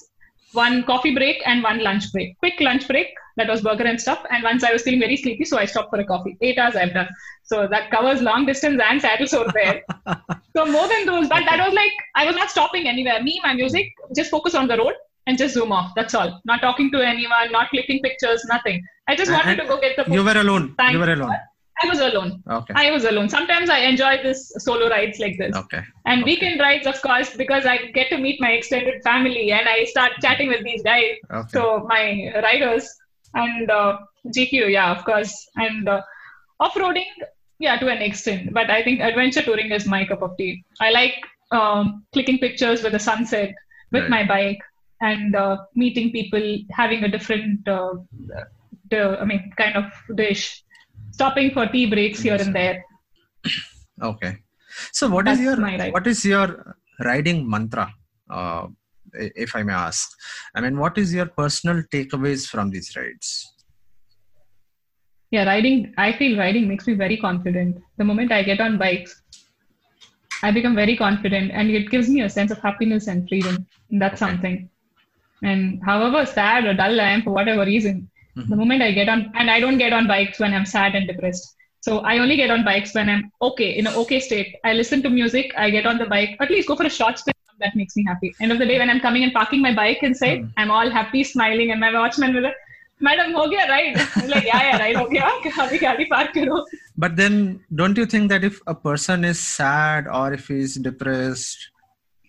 one 0.53 0.83
coffee 0.83 1.13
break 1.19 1.41
and 1.45 1.63
one 1.63 1.79
lunch 1.87 2.11
break. 2.13 2.37
Quick 2.39 2.59
lunch 2.59 2.87
break, 2.87 3.07
that 3.37 3.47
was 3.47 3.61
burger 3.61 3.83
and 3.85 3.99
stuff. 3.99 4.23
And 4.29 4.43
once 4.43 4.63
I 4.63 4.71
was 4.73 4.81
feeling 4.83 4.99
very 4.99 5.17
sleepy, 5.17 5.45
so 5.45 5.57
I 5.57 5.65
stopped 5.65 5.89
for 5.89 5.99
a 5.99 6.05
coffee. 6.05 6.37
Eight 6.41 6.57
hours 6.57 6.75
I've 6.75 6.93
done. 6.93 7.07
So 7.43 7.67
that 7.67 7.91
covers 7.91 8.21
long 8.21 8.45
distance 8.45 8.81
and 8.89 9.01
saddle 9.01 9.27
sore 9.27 9.47
there. 9.53 9.83
So 10.55 10.65
more 10.65 10.87
than 10.89 11.05
those, 11.05 11.29
but 11.29 11.43
that 11.49 11.59
was 11.65 11.73
like 11.73 11.93
I 12.15 12.25
was 12.25 12.35
not 12.35 12.49
stopping 12.49 12.85
anywhere. 12.87 13.23
Me, 13.23 13.39
my 13.43 13.53
music, 13.53 13.85
just 14.15 14.29
focus 14.29 14.53
on 14.53 14.67
the 14.67 14.75
road 14.77 14.93
and 15.27 15.37
just 15.37 15.53
zoom 15.53 15.71
off. 15.71 15.91
That's 15.95 16.13
all. 16.13 16.41
Not 16.43 16.59
talking 16.59 16.91
to 16.91 16.99
anyone, 17.07 17.53
not 17.53 17.69
clicking 17.69 18.01
pictures, 18.01 18.43
nothing. 18.49 18.83
I 19.07 19.15
just 19.15 19.31
wanted 19.31 19.51
And- 19.59 19.61
to 19.61 19.67
go 19.67 19.79
get 19.79 19.95
the. 19.95 20.11
You 20.13 20.23
were 20.25 20.37
alone. 20.37 20.75
Thank 20.77 20.91
You 20.93 20.99
were 20.99 21.13
alone. 21.13 21.33
I 21.83 21.87
was 21.87 21.99
alone. 21.99 22.43
Okay. 22.55 22.73
I 22.75 22.91
was 22.91 23.05
alone. 23.05 23.27
Sometimes 23.29 23.69
I 23.69 23.77
enjoy 23.91 24.21
this 24.21 24.51
solo 24.57 24.87
rides 24.89 25.19
like 25.19 25.37
this. 25.37 25.55
Okay. 25.55 25.79
And 26.05 26.21
Okay. 26.21 26.31
weekend 26.31 26.59
rides, 26.59 26.85
of 26.85 27.01
course, 27.01 27.35
because 27.35 27.65
I 27.65 27.77
get 27.99 28.09
to 28.09 28.17
meet 28.17 28.39
my 28.41 28.51
extended 28.51 29.01
family 29.03 29.51
and 29.51 29.67
I 29.67 29.85
start 29.85 30.11
chatting 30.21 30.49
with 30.49 30.63
these 30.63 30.83
guys. 30.83 31.13
Okay. 31.31 31.47
So 31.53 31.85
my 31.87 32.03
riders 32.43 32.87
and 33.33 33.69
uh, 33.71 33.99
GQ, 34.27 34.71
yeah, 34.71 34.91
of 34.91 35.03
course. 35.05 35.33
And 35.55 35.87
uh, 35.87 36.01
off-roading, 36.59 37.05
yeah, 37.59 37.77
to 37.77 37.87
an 37.87 37.99
extent. 38.01 38.53
But 38.53 38.69
I 38.69 38.83
think 38.83 38.99
adventure 39.01 39.41
touring 39.41 39.71
is 39.71 39.85
my 39.87 40.05
cup 40.05 40.21
of 40.21 40.37
tea. 40.37 40.63
I 40.79 40.91
like 40.91 41.15
um, 41.51 42.05
clicking 42.13 42.39
pictures 42.39 42.83
with 42.83 42.93
the 42.93 42.99
sunset 42.99 43.53
with 43.91 44.03
Right. 44.03 44.09
my 44.09 44.23
bike 44.25 44.59
and 45.01 45.35
uh, 45.35 45.57
meeting 45.75 46.11
people, 46.11 46.59
having 46.71 47.03
a 47.03 47.07
different, 47.09 47.67
uh, 47.67 47.95
the, 48.89 49.17
I 49.19 49.25
mean, 49.25 49.51
kind 49.57 49.75
of 49.75 49.85
dish, 50.15 50.63
stopping 51.11 51.51
for 51.51 51.65
tea 51.67 51.87
breaks 51.87 52.21
here 52.21 52.35
and 52.35 52.55
there. 52.55 52.83
Okay. 54.01 54.37
So 54.91 55.09
what 55.09 55.27
is 55.27 55.39
That's 55.39 55.59
your 55.59 55.91
what 55.91 56.07
is 56.07 56.23
your 56.23 56.75
riding 57.03 57.49
mantra? 57.49 57.93
If 59.13 59.55
I 59.55 59.63
may 59.63 59.73
ask, 59.73 60.09
I 60.55 60.61
mean, 60.61 60.77
what 60.77 60.97
is 60.97 61.13
your 61.13 61.25
personal 61.25 61.83
takeaways 61.93 62.47
from 62.47 62.69
these 62.69 62.95
rides? 62.95 63.53
Yeah, 65.31 65.45
riding, 65.45 65.93
I 65.97 66.11
feel 66.11 66.37
riding 66.37 66.67
makes 66.67 66.87
me 66.87 66.93
very 66.93 67.17
confident. 67.17 67.77
The 67.97 68.03
moment 68.03 68.31
I 68.31 68.43
get 68.43 68.59
on 68.59 68.77
bikes, 68.77 69.21
I 70.43 70.51
become 70.51 70.75
very 70.75 70.97
confident 70.97 71.51
and 71.51 71.69
it 71.69 71.89
gives 71.89 72.09
me 72.09 72.21
a 72.21 72.29
sense 72.29 72.51
of 72.51 72.57
happiness 72.59 73.07
and 73.07 73.27
freedom. 73.29 73.65
And 73.89 74.01
that's 74.01 74.21
Okay. 74.21 74.31
something. 74.31 74.69
And 75.43 75.81
however 75.85 76.25
sad 76.25 76.65
or 76.65 76.73
dull 76.73 76.99
I 76.99 77.11
am 77.11 77.21
for 77.23 77.31
whatever 77.31 77.65
reason, 77.65 78.09
Mhm. 78.37 78.49
the 78.49 78.55
moment 78.55 78.81
I 78.81 78.91
get 78.91 79.09
on, 79.09 79.31
and 79.35 79.49
I 79.49 79.59
don't 79.59 79.77
get 79.77 79.93
on 79.93 80.07
bikes 80.07 80.39
when 80.39 80.53
I'm 80.53 80.65
sad 80.65 80.95
and 80.95 81.07
depressed. 81.07 81.55
So 81.81 81.99
I 81.99 82.19
only 82.19 82.35
get 82.35 82.51
on 82.51 82.63
bikes 82.63 82.93
when 82.93 83.09
I'm 83.09 83.31
okay, 83.41 83.77
in 83.77 83.87
an 83.87 83.95
okay 83.95 84.19
state. 84.19 84.55
I 84.63 84.73
listen 84.73 85.01
to 85.03 85.09
music, 85.09 85.51
I 85.57 85.69
get 85.69 85.85
on 85.85 85.97
the 85.97 86.05
bike, 86.05 86.37
at 86.39 86.51
least 86.51 86.67
go 86.67 86.75
for 86.75 86.85
a 86.85 86.89
short 86.89 87.17
spin. 87.19 87.33
That 87.61 87.75
makes 87.75 87.95
me 87.95 88.03
happy. 88.07 88.33
End 88.41 88.51
of 88.51 88.59
the 88.59 88.65
day, 88.65 88.77
when 88.81 88.89
I'm 88.89 88.99
coming 88.99 89.23
and 89.23 89.33
parking 89.33 89.61
my 89.61 89.73
bike 89.81 90.03
inside, 90.09 90.39
Hmm. 90.41 90.47
I'm 90.57 90.71
all 90.79 90.89
happy, 90.99 91.23
smiling, 91.23 91.71
and 91.71 91.79
my 91.85 91.91
watchman 91.97 92.33
will, 92.35 92.51
Madam, 93.07 93.33
ho 93.33 93.43
gaya 93.51 93.67
ride? 93.73 93.95
I'm 94.21 94.29
like, 94.29 94.45
yeah, 94.51 94.61
yeah, 94.69 94.77
ride 94.83 94.95
ho 95.01 95.05
gaya. 95.13 95.29
Abhi 95.65 95.79
gaadi 95.83 96.07
park 96.09 96.33
karo. 96.37 96.63
But 97.03 97.15
then, 97.21 97.37
don't 97.81 97.97
you 97.97 98.05
think 98.05 98.29
that 98.33 98.43
if 98.43 98.59
a 98.67 98.75
person 98.87 99.23
is 99.33 99.39
sad 99.39 100.07
or 100.07 100.33
if 100.39 100.47
he's 100.47 100.75
depressed, 100.75 101.69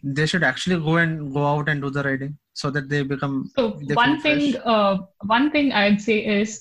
they 0.03 0.27
should 0.27 0.43
actually 0.43 0.79
go 0.87 0.97
and 0.97 1.33
go 1.35 1.47
out 1.47 1.69
and 1.69 1.83
do 1.83 1.91
the 1.97 2.03
riding 2.03 2.37
so 2.61 2.71
that 2.77 2.89
they 2.89 3.03
become 3.03 3.51
So 3.57 3.67
they 3.89 3.95
one 3.95 4.21
thing, 4.21 4.57
uh, 4.65 4.99
one 5.37 5.51
thing 5.51 5.73
I'd 5.73 6.01
say 6.01 6.19
is 6.39 6.59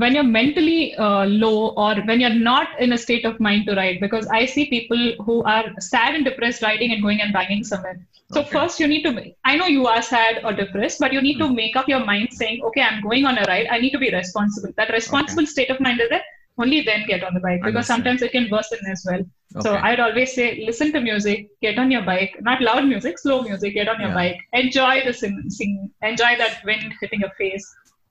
when 0.00 0.14
you're 0.14 0.30
mentally 0.40 0.94
uh, 0.94 1.24
low 1.26 1.70
or 1.84 1.94
when 2.08 2.20
you're 2.22 2.40
not 2.50 2.68
in 2.84 2.92
a 2.96 2.98
state 3.06 3.24
of 3.30 3.40
mind 3.46 3.66
to 3.66 3.74
ride, 3.74 3.98
because 4.00 4.26
I 4.28 4.44
see 4.46 4.66
people 4.66 5.00
who 5.26 5.42
are 5.54 5.64
sad 5.80 6.14
and 6.14 6.24
depressed 6.24 6.62
riding 6.62 6.92
and 6.92 7.02
going 7.02 7.20
and 7.20 7.32
banging 7.38 7.64
somewhere. 7.64 7.96
So 8.34 8.40
Okay. 8.42 8.50
first 8.58 8.78
you 8.82 8.88
need 8.92 9.02
to, 9.08 9.12
I 9.44 9.56
know 9.56 9.66
you 9.66 9.86
are 9.92 10.02
sad 10.02 10.44
or 10.44 10.52
depressed, 10.52 11.00
but 11.04 11.12
you 11.16 11.22
need 11.28 11.38
to 11.38 11.48
make 11.52 11.74
up 11.80 11.88
your 11.88 12.04
mind 12.04 12.28
saying, 12.40 12.62
okay, 12.68 12.82
I'm 12.82 13.00
going 13.08 13.26
on 13.30 13.38
a 13.38 13.46
ride. 13.52 13.66
I 13.76 13.78
need 13.84 13.94
to 13.96 14.02
be 14.04 14.10
responsible. 14.10 14.72
That 14.76 14.92
responsible 14.98 15.46
state 15.54 15.70
of 15.76 15.80
mind 15.80 16.00
is 16.06 16.10
there. 16.14 16.22
Only 16.60 16.78
then 16.82 17.04
get 17.08 17.24
on 17.24 17.34
the 17.34 17.40
bike 17.40 17.62
because 17.64 17.86
sometimes 17.86 18.22
it 18.28 18.32
can 18.36 18.48
worsen 18.54 18.78
as 18.94 19.04
well. 19.08 19.20
So 19.64 19.74
I'd 19.88 20.00
always 20.06 20.32
say, 20.38 20.46
listen 20.70 20.92
to 20.92 21.00
music, 21.00 21.48
get 21.66 21.78
on 21.78 21.90
your 21.90 22.02
bike, 22.02 22.32
not 22.40 22.60
loud 22.60 22.86
music, 22.94 23.18
slow 23.18 23.42
music, 23.42 23.74
get 23.74 23.88
on 23.88 24.00
your 24.00 24.10
Yeah. 24.10 24.22
bike, 24.22 24.40
enjoy 24.62 24.94
the 25.04 25.12
sing, 25.12 25.36
sing, 25.58 25.90
enjoy 26.02 26.32
that 26.44 26.64
wind 26.70 26.94
hitting 27.00 27.20
your 27.26 27.34
face. 27.42 27.66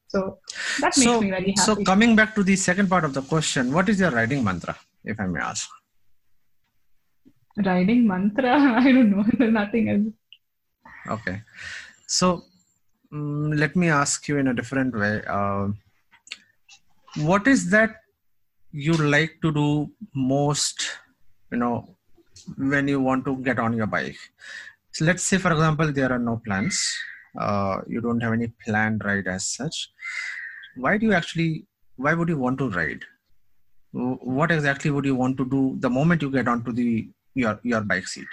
So 0.07 0.39
that 0.79 0.97
makes 0.97 1.03
so, 1.03 1.21
me 1.21 1.29
very 1.29 1.53
happy. 1.57 1.61
so 1.61 1.75
coming 1.83 2.15
back 2.15 2.33
to 2.35 2.43
the 2.43 2.55
second 2.55 2.89
part 2.89 3.03
of 3.03 3.13
the 3.13 3.21
question, 3.21 3.73
what 3.73 3.89
is 3.89 3.99
your 3.99 4.11
riding 4.11 4.43
mantra, 4.43 4.75
if 5.03 5.19
I 5.19 5.27
may 5.27 5.39
ask? 5.39 5.69
Riding 7.57 8.07
mantra, 8.07 8.53
I 8.79 8.91
don't 8.91 9.11
know, 9.11 9.25
there's 9.37 9.53
nothing 9.61 9.89
else. 9.89 10.13
Okay. 11.09 11.41
So 12.05 12.43
mm, 13.11 13.57
let 13.57 13.75
me 13.75 13.89
ask 13.89 14.27
you 14.27 14.37
in 14.37 14.47
a 14.47 14.53
different 14.53 14.97
way. 14.97 15.21
Uh, 15.27 15.69
what 17.17 17.47
is 17.47 17.69
that 17.71 17.95
you 18.71 18.93
like 18.93 19.39
to 19.41 19.51
do 19.51 19.91
most, 20.13 20.89
you 21.51 21.57
know, 21.57 21.97
when 22.57 22.87
you 22.87 23.01
want 23.01 23.25
to 23.25 23.35
get 23.37 23.59
on 23.59 23.73
your 23.73 23.87
bike? 23.87 24.17
So 24.91 25.05
let's 25.05 25.23
say, 25.23 25.37
for 25.37 25.51
example, 25.51 25.91
there 25.91 26.11
are 26.11 26.19
no 26.19 26.41
plans. 26.45 26.97
Uh, 27.35 27.81
you 27.87 28.01
don't 28.01 28.21
have 28.21 28.33
any 28.33 28.47
planned 28.65 29.03
ride 29.03 29.27
as 29.27 29.45
such. 29.47 29.91
Why 30.75 30.97
do 30.97 31.07
you 31.07 31.13
actually, 31.13 31.65
why 31.95 32.13
would 32.13 32.29
you 32.29 32.37
want 32.37 32.59
to 32.59 32.69
ride? 32.69 33.03
What 33.91 34.51
exactly 34.51 34.91
would 34.91 35.05
you 35.05 35.15
want 35.15 35.37
to 35.37 35.45
do 35.45 35.75
the 35.79 35.89
moment 35.89 36.21
you 36.21 36.29
get 36.31 36.47
onto 36.47 36.71
the 36.71 37.09
your 37.33 37.59
your 37.63 37.81
bike 37.81 38.07
seat? 38.07 38.27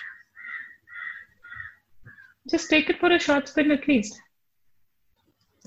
Just 2.51 2.71
take 2.71 2.89
it 2.89 2.99
for 3.01 3.11
a 3.13 3.19
short 3.19 3.49
spin 3.49 3.71
at 3.71 3.87
least. 3.87 4.21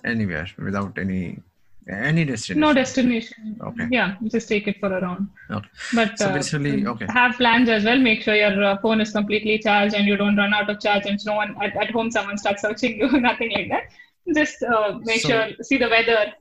anywhere 0.03 0.47
without 0.57 0.97
any 0.97 1.39
any 1.89 2.25
destination 2.25 2.59
No 2.59 2.73
destination. 2.73 3.57
Okay. 3.61 3.87
Yeah, 3.91 4.15
just 4.31 4.47
take 4.49 4.67
it 4.67 4.77
for 4.79 4.95
a 4.97 5.01
round. 5.01 5.29
Okay. 5.51 5.67
But 5.93 6.17
So 6.19 6.27
uh, 6.27 6.33
basically, 6.33 6.85
okay. 6.85 7.05
have 7.09 7.35
plans 7.37 7.69
as 7.69 7.83
well. 7.85 7.97
Make 7.97 8.21
sure 8.23 8.35
your 8.35 8.63
uh, 8.63 8.77
phone 8.81 8.99
is 9.01 9.11
completely 9.11 9.57
charged 9.59 9.93
and 9.95 10.05
you 10.07 10.17
don't 10.17 10.35
run 10.35 10.53
out 10.53 10.69
of 10.69 10.79
charge 10.81 11.05
and 11.05 11.19
no 11.25 11.35
one 11.35 11.55
at, 11.63 11.75
at 11.77 11.91
home 11.91 12.11
someone 12.11 12.37
starts 12.37 12.61
searching 12.61 12.97
you. 12.99 13.09
Nothing 13.29 13.51
like 13.51 13.69
that. 13.69 13.83
Just 14.35 14.61
uh, 14.63 14.99
make 15.03 15.21
So- 15.21 15.29
sure 15.29 15.47
see 15.61 15.77
the 15.77 15.89
weather. 15.89 16.33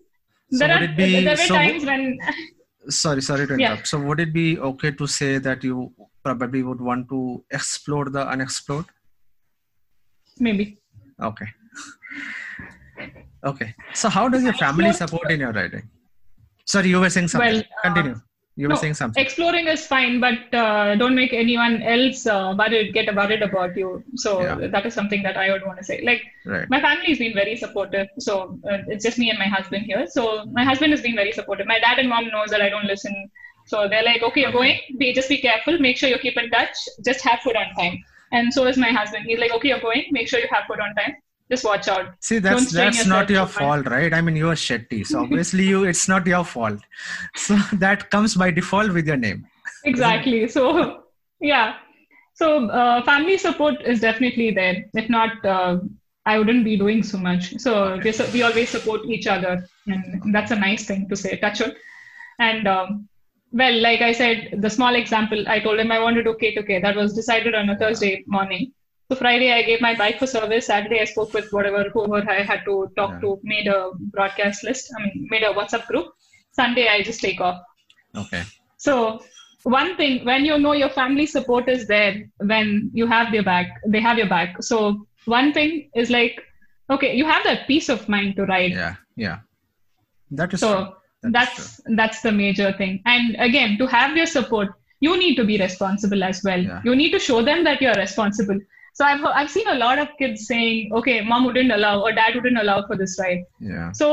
So 0.52 0.58
there 0.58 0.76
are 0.76 0.88
be- 0.88 1.24
there 1.24 1.32
were 1.32 1.36
so- 1.36 1.54
times 1.54 1.84
when 1.84 2.18
sorry 2.88 3.20
sorry 3.22 3.46
to 3.48 3.54
Yeah. 3.58 3.66
interrupt 3.72 3.88
so 3.88 3.98
would 4.00 4.20
it 4.20 4.32
be 4.32 4.58
okay 4.58 4.90
to 4.92 5.06
say 5.08 5.38
that 5.38 5.64
you 5.64 5.92
probably 6.22 6.62
would 6.62 6.80
want 6.80 7.08
to 7.08 7.44
explore 7.50 8.04
the 8.16 8.24
unexplored 8.34 8.84
maybe 10.38 10.78
okay 11.20 11.46
okay 13.44 13.74
so 13.94 14.08
how 14.08 14.28
does 14.28 14.42
your 14.42 14.52
family 14.54 14.92
support 14.92 15.30
in 15.30 15.40
your 15.40 15.52
writing? 15.52 15.88
sorry 16.64 16.88
you 16.88 17.00
were 17.00 17.10
saying 17.10 17.28
something 17.28 17.52
Well, 17.52 17.60
uh, 17.60 17.82
continue 17.82 18.20
you 18.58 18.68
were 18.68 18.74
no, 18.74 18.80
saying 18.80 18.94
something 18.94 19.22
exploring 19.22 19.66
is 19.68 19.86
fine, 19.86 20.18
but 20.18 20.54
uh, 20.54 20.96
don't 20.96 21.14
make 21.14 21.34
anyone 21.34 21.82
else 21.82 22.26
uh, 22.26 22.54
worried, 22.58 22.94
get 22.94 23.14
worried 23.14 23.42
about 23.42 23.76
you. 23.76 24.02
So 24.14 24.40
Yeah. 24.40 24.68
that 24.68 24.86
is 24.86 24.94
something 24.94 25.22
that 25.24 25.36
I 25.36 25.52
would 25.52 25.62
want 25.66 25.78
to 25.78 25.84
say. 25.84 26.00
Like 26.02 26.22
right 26.46 26.66
my 26.70 26.80
family 26.80 27.08
has 27.08 27.18
been 27.18 27.34
very 27.34 27.56
supportive. 27.56 28.08
So 28.18 28.58
uh, 28.70 28.78
it's 28.88 29.04
just 29.04 29.18
me 29.18 29.28
and 29.28 29.38
my 29.38 29.44
husband 29.44 29.84
here. 29.84 30.06
So 30.06 30.46
my 30.46 30.64
husband 30.64 30.90
has 30.92 31.02
been 31.02 31.14
very 31.14 31.32
supportive. 31.32 31.66
My 31.66 31.78
dad 31.80 31.98
and 31.98 32.08
mom 32.08 32.28
knows 32.28 32.48
that 32.48 32.62
I 32.62 32.70
don't 32.70 32.86
listen. 32.86 33.14
So 33.66 33.88
they're 33.88 34.04
like, 34.04 34.22
okay, 34.22 34.40
you're 34.40 34.52
going. 34.52 34.80
Be 34.98 35.12
just 35.12 35.28
be 35.28 35.38
careful. 35.38 35.78
Make 35.78 35.98
sure 35.98 36.08
you 36.08 36.18
keep 36.18 36.38
in 36.38 36.48
touch. 36.48 36.76
Just 37.04 37.20
have 37.28 37.40
food 37.40 37.56
on 37.56 37.74
time. 37.74 38.02
And 38.32 38.52
so 38.54 38.66
is 38.66 38.78
my 38.78 38.88
husband. 38.88 39.26
He's 39.26 39.38
like, 39.38 39.52
okay, 39.52 39.68
you're 39.68 39.80
going. 39.80 40.04
Make 40.12 40.28
sure 40.28 40.40
you 40.40 40.48
have 40.50 40.64
food 40.66 40.80
on 40.80 40.94
time. 40.94 41.14
Just 41.50 41.64
watch 41.64 41.88
out. 41.88 42.14
see 42.20 42.38
that's 42.38 42.72
that's 42.72 43.06
not 43.06 43.30
your 43.30 43.46
fault 43.46 43.86
right? 43.86 44.12
I 44.12 44.20
mean 44.20 44.36
you 44.36 44.48
are 44.48 44.54
shetty. 44.54 45.06
So 45.06 45.20
obviously 45.20 45.64
you 45.64 45.84
it's 45.84 46.08
not 46.08 46.26
your 46.26 46.44
fault. 46.44 46.80
So 47.34 47.56
that 47.74 48.10
comes 48.10 48.34
by 48.34 48.50
default 48.50 48.92
with 48.92 49.06
your 49.06 49.16
name. 49.16 49.46
Exactly. 49.84 50.48
So 50.48 51.04
yeah. 51.40 51.76
So 52.34 52.68
uh, 52.68 53.02
family 53.04 53.38
support 53.38 53.80
is 53.82 54.00
definitely 54.00 54.50
there. 54.50 54.84
If 54.94 55.08
not 55.08 55.44
uh, 55.44 55.78
i 56.28 56.36
wouldn't 56.38 56.64
be 56.64 56.76
doing 56.76 57.04
so 57.04 57.18
much. 57.18 57.56
So 57.58 58.00
we, 58.02 58.12
we 58.32 58.42
always 58.42 58.70
support 58.70 59.04
each 59.06 59.28
other. 59.28 59.64
And 59.86 60.34
that's 60.34 60.50
a 60.50 60.56
nice 60.56 60.84
thing 60.84 61.08
to 61.08 61.16
say 61.16 61.36
touch 61.36 61.62
on 61.62 61.72
and 62.38 62.66
um, 62.68 63.08
well 63.52 63.80
like 63.80 64.00
i 64.00 64.12
said 64.12 64.48
the 64.58 64.70
small 64.70 64.94
example 64.94 65.44
i 65.48 65.58
told 65.60 65.78
him 65.78 65.92
i 65.92 65.98
wanted 65.98 66.24
to 66.24 66.32
do 66.32 66.38
k2k 66.42 66.82
that 66.82 66.96
was 66.96 67.14
decided 67.14 67.54
on 67.54 67.70
a 67.70 67.78
thursday 67.78 68.22
morning 68.26 68.72
so 69.08 69.16
friday 69.22 69.52
i 69.52 69.62
gave 69.68 69.80
my 69.86 69.94
bike 70.02 70.18
for 70.18 70.26
service 70.26 70.66
saturday 70.72 71.00
i 71.00 71.04
spoke 71.04 71.32
with 71.38 71.48
whatever 71.56 71.82
whoever 71.94 72.30
i 72.36 72.42
had 72.50 72.64
to 72.68 72.74
talk 72.96 73.12
Yeah. 73.14 73.20
to 73.20 73.38
made 73.54 73.66
a 73.76 73.80
broadcast 74.16 74.64
list 74.68 74.92
i 74.98 75.02
mean 75.04 75.26
made 75.30 75.44
a 75.50 75.52
whatsapp 75.58 75.86
group 75.92 76.06
sunday 76.60 76.86
i 76.94 77.02
just 77.02 77.20
take 77.20 77.40
off 77.40 77.58
okay 78.24 78.42
so 78.76 78.94
one 79.76 79.96
thing 79.96 80.24
when 80.24 80.44
you 80.44 80.58
know 80.64 80.72
your 80.72 80.90
family 80.96 81.26
support 81.26 81.68
is 81.68 81.86
there 81.88 82.14
when 82.38 82.90
you 82.94 83.06
have 83.08 83.32
their 83.32 83.42
back, 83.42 83.66
they 83.88 84.00
have 84.00 84.16
your 84.16 84.28
back. 84.28 84.62
So 84.62 85.06
one 85.24 85.52
thing 85.52 85.90
is 85.96 86.08
like, 86.08 86.40
okay, 86.88 87.16
you 87.16 87.24
have 87.26 87.42
that 87.42 87.66
peace 87.66 87.88
of 87.88 88.08
mind 88.08 88.36
to 88.36 88.44
ride. 88.44 88.70
yeah 88.70 88.94
yeah 89.16 89.38
that 90.30 90.54
is 90.54 90.60
true. 90.60 90.68
So 90.68 90.96
That 91.22 91.32
is 91.32 91.32
that's 91.32 91.80
that's 92.00 92.20
the 92.26 92.30
major 92.30 92.72
thing. 92.80 93.02
And 93.06 93.34
again, 93.48 93.76
to 93.78 93.86
have 93.88 94.16
your 94.16 94.26
support, 94.26 94.68
you 95.00 95.18
need 95.18 95.34
to 95.40 95.44
be 95.44 95.58
responsible 95.58 96.22
as 96.22 96.42
well. 96.44 96.62
Yeah. 96.62 96.80
You 96.84 96.94
need 96.94 97.10
to 97.10 97.18
show 97.18 97.42
them 97.42 97.64
that 97.64 97.82
you're 97.82 97.94
responsible. 98.06 98.60
So 98.98 99.04
I've 99.04 99.24
I've 99.38 99.50
seen 99.54 99.68
a 99.68 99.78
lot 99.84 99.98
of 100.02 100.08
kids 100.18 100.46
saying, 100.50 100.90
okay, 100.98 101.16
mom 101.30 101.46
wouldn't 101.46 101.72
allow 101.78 101.94
or 102.04 102.12
dad 102.18 102.34
wouldn't 102.36 102.60
allow 102.64 102.76
for 102.90 102.96
this 103.02 103.14
ride. 103.22 103.42
yeah 103.70 103.88
So 104.00 104.10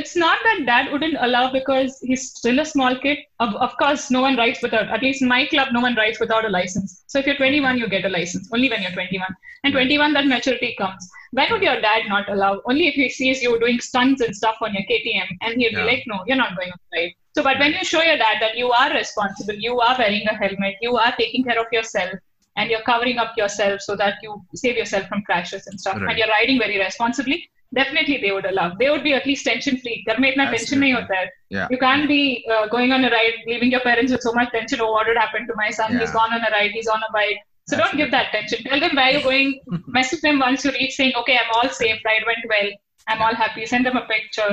it's 0.00 0.14
not 0.22 0.38
that 0.46 0.58
dad 0.66 0.90
wouldn't 0.92 1.16
allow 1.26 1.44
because 1.54 1.94
he's 2.08 2.24
still 2.40 2.58
a 2.64 2.66
small 2.72 2.96
kid. 3.04 3.18
Of, 3.44 3.54
of 3.66 3.72
course, 3.78 4.02
no 4.16 4.20
one 4.26 4.36
rides 4.40 4.60
without, 4.66 4.88
at 4.96 5.02
least 5.06 5.22
in 5.22 5.28
my 5.28 5.38
club, 5.52 5.68
no 5.76 5.80
one 5.86 5.96
rides 6.00 6.20
without 6.24 6.44
a 6.48 6.50
license. 6.56 6.92
So 7.06 7.18
if 7.20 7.26
you're 7.26 7.36
21, 7.36 7.78
you 7.78 7.88
get 7.94 8.04
a 8.10 8.12
license 8.16 8.50
only 8.52 8.68
when 8.74 8.82
you're 8.82 8.92
21. 8.92 9.26
And 9.64 9.72
21, 9.72 10.12
that 10.18 10.26
maturity 10.34 10.70
comes. 10.82 11.08
When 11.32 11.50
would 11.52 11.62
your 11.68 11.80
dad 11.80 12.02
not 12.14 12.30
allow? 12.34 12.52
Only 12.66 12.86
if 12.90 12.94
he 13.02 13.08
sees 13.08 13.42
you 13.42 13.58
doing 13.64 13.80
stunts 13.80 14.20
and 14.26 14.36
stuff 14.42 14.58
on 14.60 14.74
your 14.74 14.84
KTM 14.92 15.28
and 15.40 15.58
he'll 15.60 15.72
Yeah. 15.72 15.80
be 15.80 15.90
like, 15.90 16.04
no, 16.12 16.20
you're 16.26 16.36
not 16.44 16.54
going 16.60 16.70
on 16.76 16.78
ride. 16.94 17.12
So, 17.34 17.42
but 17.48 17.58
when 17.58 17.72
you 17.72 17.84
show 17.92 18.02
your 18.02 18.18
dad 18.18 18.36
that 18.44 18.56
you 18.60 18.70
are 18.70 18.90
responsible, 18.92 19.54
you 19.54 19.80
are 19.80 19.96
wearing 19.98 20.26
a 20.30 20.34
helmet, 20.34 20.76
you 20.80 20.96
are 20.96 21.12
taking 21.18 21.44
care 21.44 21.58
of 21.60 21.66
yourself, 21.72 22.12
and 22.57 22.69
you're 22.69 22.81
covering 22.81 23.17
up 23.17 23.33
yourself 23.37 23.81
so 23.81 23.95
that 23.95 24.15
you 24.21 24.41
save 24.55 24.77
yourself 24.77 25.07
from 25.07 25.21
crashes 25.23 25.65
and 25.67 25.79
stuff, 25.79 25.95
Right. 25.95 26.09
and 26.09 26.17
you're 26.19 26.27
riding 26.27 26.59
very 26.59 26.77
responsibly, 26.79 27.49
definitely 27.73 28.17
they 28.21 28.31
would 28.31 28.45
allow. 28.45 28.73
They 28.79 28.89
would 28.89 29.03
be 29.03 29.13
at 29.13 29.25
least 29.25 29.45
tension 29.45 29.77
free. 29.79 30.03
घर 30.09 30.19
में 30.19 30.27
इतना 30.33 30.49
tension 30.51 30.79
नहीं 30.79 30.93
होता 30.93 31.19
है. 31.19 31.27
Yeah. 31.51 31.67
You 31.71 31.79
can't 31.85 32.07
be 32.07 32.43
uh, 32.55 32.67
going 32.67 32.91
on 32.91 33.03
a 33.05 33.09
ride, 33.09 33.39
leaving 33.47 33.71
your 33.71 33.81
parents 33.87 34.11
with 34.11 34.21
so 34.21 34.33
much 34.33 34.51
tension. 34.51 34.81
Oh, 34.81 34.91
what 34.91 35.07
would 35.07 35.17
happen 35.17 35.47
to 35.47 35.53
my 35.63 35.69
son? 35.79 35.91
He's 35.97 36.09
Yeah. 36.09 36.13
gone 36.19 36.33
on 36.33 36.45
a 36.49 36.51
ride. 36.57 36.71
He's 36.71 36.87
on 36.97 37.01
a 37.09 37.11
bike. 37.17 37.41
So 37.71 37.77
don't 37.77 37.95
give 37.97 38.11
that 38.11 38.31
tension. 38.31 38.63
Tell 38.63 38.79
them 38.79 38.95
where 38.95 39.11
you're 39.11 39.21
going. 39.23 39.59
Message 39.87 40.21
them 40.21 40.39
once 40.39 40.65
you 40.65 40.71
reach, 40.77 40.95
saying, 40.95 41.13
"Okay, 41.23 41.37
I'm 41.41 41.51
all 41.57 41.69
safe. 41.69 42.01
Ride 42.11 42.25
went 42.29 42.45
well. 42.53 42.69
I'm 43.07 43.21
all 43.21 43.33
happy." 43.43 43.65
Send 43.73 43.85
them 43.89 43.95
a 43.97 44.05
picture. 44.13 44.49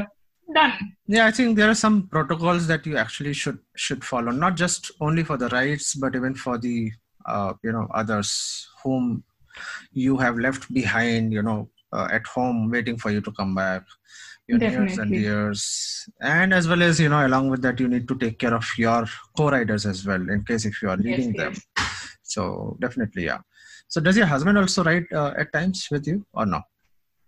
Done. 0.54 0.72
Yeah, 1.06 1.26
I 1.26 1.30
think 1.32 1.56
there 1.56 1.68
are 1.72 1.74
some 1.80 1.96
protocols 2.08 2.66
that 2.68 2.86
you 2.86 2.96
actually 3.04 3.32
should 3.40 3.58
should 3.86 4.04
follow, 4.04 4.32
not 4.44 4.56
just 4.62 4.90
only 5.08 5.24
for 5.24 5.36
the 5.42 5.48
rides, 5.56 5.94
but 6.04 6.16
even 6.20 6.34
for 6.44 6.56
the 6.66 6.74
uh, 7.27 7.53
you 7.63 7.71
know 7.71 7.87
others 7.93 8.67
whom 8.83 9.23
you 9.91 10.17
have 10.17 10.37
left 10.37 10.73
behind, 10.73 11.31
you 11.31 11.41
know, 11.41 11.69
uh, 11.93 12.07
at 12.11 12.25
home 12.27 12.69
waiting 12.69 12.97
for 12.97 13.11
you 13.11 13.21
to 13.21 13.31
come 13.31 13.55
back. 13.55 13.83
Your 14.47 14.59
nears 14.59 14.99
and 14.99 15.11
dears, 15.11 16.07
and 16.21 16.53
as 16.53 16.67
well 16.67 16.83
as 16.83 16.99
you 16.99 17.09
know, 17.09 17.25
along 17.25 17.49
with 17.49 17.63
that, 17.63 17.79
you 17.79 17.87
need 17.87 18.07
to 18.07 18.15
take 18.15 18.37
care 18.37 18.53
of 18.53 18.63
your 18.77 19.05
co-riders 19.35 19.87
as 19.87 20.05
well, 20.05 20.21
in 20.29 20.43
case 20.45 20.65
if 20.65 20.83
you 20.83 20.89
are 20.91 20.97
leading 20.97 21.33
yes. 21.33 21.55
them. 21.75 21.85
So 22.21 22.77
definitely, 22.79 23.25
yeah. 23.25 23.39
So 23.87 24.01
does 24.01 24.15
your 24.15 24.27
husband 24.27 24.59
also 24.59 24.83
ride 24.83 25.05
uh, 25.11 25.33
at 25.35 25.51
times 25.51 25.87
with 25.89 26.05
you 26.05 26.23
or 26.33 26.45
no? 26.45 26.61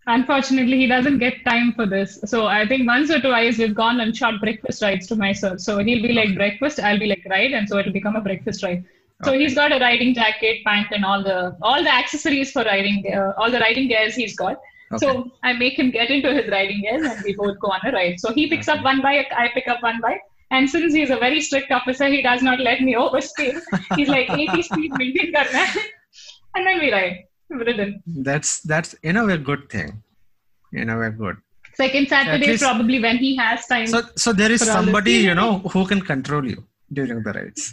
Unfortunately, 0.06 0.78
he 0.78 0.86
doesn't 0.86 1.18
get 1.18 1.44
time 1.44 1.74
for 1.74 1.88
this. 1.88 2.20
So 2.26 2.46
I 2.46 2.68
think 2.68 2.88
once 2.88 3.10
or 3.10 3.20
twice 3.20 3.58
we've 3.58 3.76
gone 3.76 4.00
on 4.00 4.14
short 4.14 4.40
breakfast 4.40 4.84
rides 4.84 5.08
to 5.08 5.16
myself. 5.16 5.60
So 5.60 5.80
he'll 5.80 6.02
be 6.04 6.14
like 6.14 6.36
breakfast, 6.36 6.80
I'll 6.80 7.00
be 7.00 7.08
like 7.08 7.26
ride, 7.30 7.52
and 7.52 7.68
so 7.68 7.80
it'll 7.80 7.94
become 7.94 8.16
a 8.16 8.22
breakfast 8.22 8.62
ride. 8.62 8.86
So 9.24 9.32
Okay. 9.32 9.40
he's 9.42 9.56
got 9.56 9.72
a 9.72 9.80
riding 9.80 10.14
jacket, 10.14 10.64
pant, 10.66 10.88
and 10.92 11.04
all 11.04 11.24
the 11.24 11.56
all 11.62 11.84
the 11.84 11.94
accessories 11.94 12.52
for 12.52 12.64
riding, 12.64 13.04
uh, 13.20 13.34
all 13.38 13.50
the 13.50 13.60
riding 13.60 13.88
gears 13.88 14.16
he's 14.16 14.36
got. 14.36 14.58
Okay. 14.94 15.06
So 15.06 15.32
I 15.44 15.54
make 15.54 15.78
him 15.80 15.90
get 15.92 16.12
into 16.12 16.34
his 16.34 16.50
riding 16.52 16.82
gears, 16.82 17.06
and 17.12 17.24
we 17.24 17.34
both 17.36 17.60
go 17.60 17.72
on 17.78 17.80
a 17.86 17.92
ride. 17.92 18.20
So 18.20 18.32
he 18.34 18.48
picks 18.52 18.68
up 18.68 18.84
one 18.84 19.02
bike, 19.02 19.28
I 19.36 19.48
pick 19.56 19.68
up 19.68 19.82
one 19.82 20.00
bike. 20.02 20.22
And 20.52 20.70
since 20.70 20.94
he's 20.94 21.10
a 21.10 21.18
very 21.18 21.42
strict 21.42 21.72
officer, 21.72 22.08
he 22.08 22.22
does 22.22 22.42
not 22.42 22.60
let 22.60 22.82
me 22.82 22.94
overspeed. 22.96 23.60
He's 23.96 24.08
like 24.08 24.30
80 24.30 24.62
speed 24.62 24.92
maintain 24.98 25.34
karna 25.34 25.66
and 26.56 26.66
then 26.68 26.80
we 26.80 26.92
ride. 26.94 27.18
Ridden. 27.50 28.02
That's 28.30 28.60
that's 28.62 28.94
in 29.04 29.18
a 29.18 29.26
way 29.26 29.38
good 29.38 29.70
thing. 29.70 30.04
In 30.74 30.90
a 30.90 30.98
way 31.00 31.10
good. 31.10 31.38
Second 31.76 32.08
Saturday 32.10 32.48
least- 32.48 32.64
probably 32.64 33.00
when 33.02 33.18
he 33.18 33.36
has 33.38 33.66
time. 33.68 33.88
So 33.88 34.02
so 34.16 34.32
there 34.34 34.52
is 34.52 34.64
For 34.64 34.70
all 34.72 34.78
the 34.78 34.84
somebody 34.84 35.14
you 35.30 35.36
know 35.36 35.60
who 35.76 35.86
can 35.92 36.02
control 36.02 36.46
you 36.54 36.67
during 36.94 37.22
the 37.22 37.34
rides. 37.34 37.72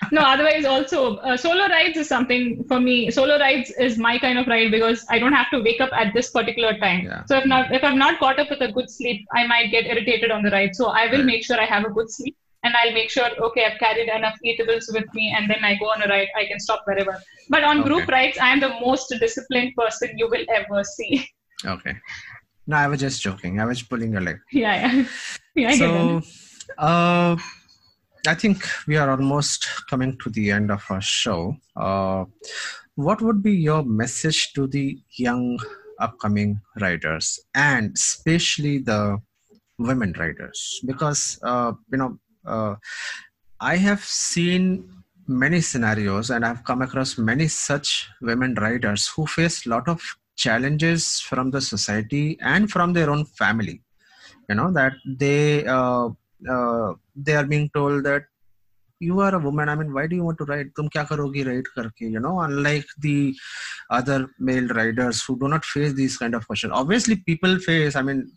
no, 0.12 0.22
otherwise 0.22 0.64
also 0.64 1.16
uh, 1.16 1.36
solo 1.36 1.66
rides 1.68 1.98
is 1.98 2.08
something 2.08 2.64
for 2.68 2.80
me. 2.80 3.10
Solo 3.10 3.38
rides 3.38 3.70
is 3.72 3.98
my 3.98 4.18
kind 4.18 4.38
of 4.38 4.46
ride 4.46 4.70
because 4.70 5.04
I 5.10 5.18
don't 5.18 5.32
have 5.34 5.50
to 5.50 5.60
wake 5.60 5.80
up 5.80 5.90
at 5.92 6.14
this 6.14 6.30
particular 6.30 6.76
time. 6.78 7.04
Yeah. 7.04 7.24
So 7.26 7.36
if 7.38 7.46
not 7.46 7.72
if 7.72 7.84
I'm 7.84 7.98
not 7.98 8.18
caught 8.18 8.38
up 8.38 8.50
with 8.50 8.60
a 8.62 8.72
good 8.72 8.90
sleep, 8.90 9.26
I 9.34 9.46
might 9.46 9.70
get 9.70 9.86
irritated 9.86 10.30
on 10.30 10.42
the 10.42 10.50
ride. 10.50 10.74
So 10.74 10.86
I 10.86 11.06
will 11.06 11.18
Right. 11.18 11.26
make 11.26 11.44
sure 11.44 11.60
I 11.60 11.66
have 11.66 11.84
a 11.84 11.90
good 11.90 12.10
sleep. 12.10 12.36
And 12.64 12.74
I'll 12.74 12.92
make 12.92 13.08
sure, 13.08 13.28
okay, 13.40 13.64
I've 13.66 13.78
carried 13.78 14.08
enough 14.08 14.36
eatables 14.44 14.90
with 14.92 15.04
me, 15.14 15.32
and 15.36 15.48
then 15.48 15.62
I 15.62 15.76
go 15.76 15.90
on 15.90 16.02
a 16.02 16.08
ride. 16.08 16.26
I 16.36 16.44
can 16.44 16.58
stop 16.58 16.82
wherever. 16.86 17.16
But 17.48 17.62
on 17.62 17.82
group 17.82 18.08
rides, 18.08 18.36
I 18.36 18.48
am 18.48 18.58
the 18.58 18.70
most 18.80 19.14
disciplined 19.20 19.76
person 19.76 20.18
you 20.18 20.28
will 20.28 20.44
ever 20.52 20.82
see. 20.82 21.24
Okay. 21.64 21.94
No, 22.66 22.76
I 22.76 22.88
was 22.88 22.98
just 22.98 23.22
joking. 23.22 23.60
I 23.60 23.64
was 23.64 23.80
pulling 23.82 24.10
your 24.12 24.22
leg. 24.22 24.38
yeah, 24.52 24.74
yeah, 24.92 25.04
yeah. 25.54 25.68
I 25.68 25.76
get 25.76 25.78
so 25.78 26.22
uh, 26.78 27.36
I 28.26 28.34
think 28.34 28.64
we 28.86 28.96
are 28.96 29.10
almost 29.10 29.66
coming 29.88 30.18
to 30.22 30.30
the 30.30 30.50
end 30.50 30.70
of 30.70 30.82
our 30.90 31.00
show. 31.00 31.56
Uh, 31.76 32.24
what 32.96 33.22
would 33.22 33.42
be 33.42 33.52
your 33.52 33.84
message 33.84 34.52
to 34.54 34.66
the 34.66 34.98
young 35.16 35.58
upcoming 36.00 36.60
riders 36.80 37.40
and 37.54 37.92
especially 37.94 38.78
the 38.78 39.18
women 39.78 40.12
riders? 40.18 40.80
Because 40.84 41.38
uh, 41.42 41.72
you 41.92 41.98
know, 41.98 42.18
uh, 42.44 42.74
I 43.60 43.76
have 43.76 44.00
seen 44.00 44.88
many 45.26 45.60
scenarios 45.60 46.30
and 46.30 46.44
I've 46.44 46.64
come 46.64 46.82
across 46.82 47.18
many 47.18 47.48
such 47.48 48.08
women 48.20 48.54
riders 48.54 49.06
who 49.08 49.26
face 49.26 49.66
a 49.66 49.68
lot 49.68 49.88
of 49.88 50.00
challenges 50.36 51.20
from 51.20 51.50
the 51.50 51.60
society 51.60 52.38
and 52.40 52.70
from 52.70 52.92
their 52.92 53.10
own 53.10 53.24
family 53.24 53.82
you 54.48 54.54
know 54.54 54.72
that 54.72 54.92
they 55.04 55.66
uh, 56.48 56.94
they 57.16 57.34
are 57.34 57.46
being 57.46 57.68
told 57.74 58.04
that 58.04 58.24
you 59.00 59.20
are 59.20 59.34
a 59.34 59.38
woman. 59.38 59.68
I 59.68 59.74
mean 59.74 59.92
why 59.92 60.06
do 60.06 60.16
you 60.16 60.24
want 60.24 60.38
to 60.38 60.44
ride? 60.44 60.70
tum 60.76 60.88
kya 60.88 61.06
karogi 61.06 61.46
ride 61.46 61.68
karke 61.76 62.10
you 62.14 62.20
know? 62.20 62.40
Unlike 62.40 62.86
the 62.98 63.34
other 63.90 64.28
male 64.38 64.68
riders 64.68 65.22
who 65.24 65.38
do 65.38 65.48
not 65.48 65.64
face 65.64 65.92
these 65.92 66.16
kind 66.16 66.34
of 66.34 66.46
questions. 66.46 66.72
Obviously 66.74 67.16
people 67.16 67.58
face 67.58 67.96
i 67.96 68.02
mean 68.02 68.30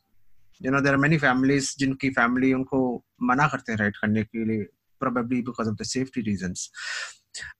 you 0.59 0.71
know 0.71 0.81
there 0.81 0.93
are 0.93 1.03
many 1.07 1.17
families 1.17 1.75
jinki 1.75 2.13
family 2.13 2.51
unko 2.59 3.01
mana 3.19 3.49
karte 3.53 3.71
hain 3.73 3.81
ride 3.83 3.97
karne 4.03 4.21
ke 4.29 4.45
liye 4.51 4.67
probably 4.99 5.41
because 5.41 5.67
of 5.67 5.77
the 5.81 5.85
safety 5.95 6.21
reasons. 6.29 6.69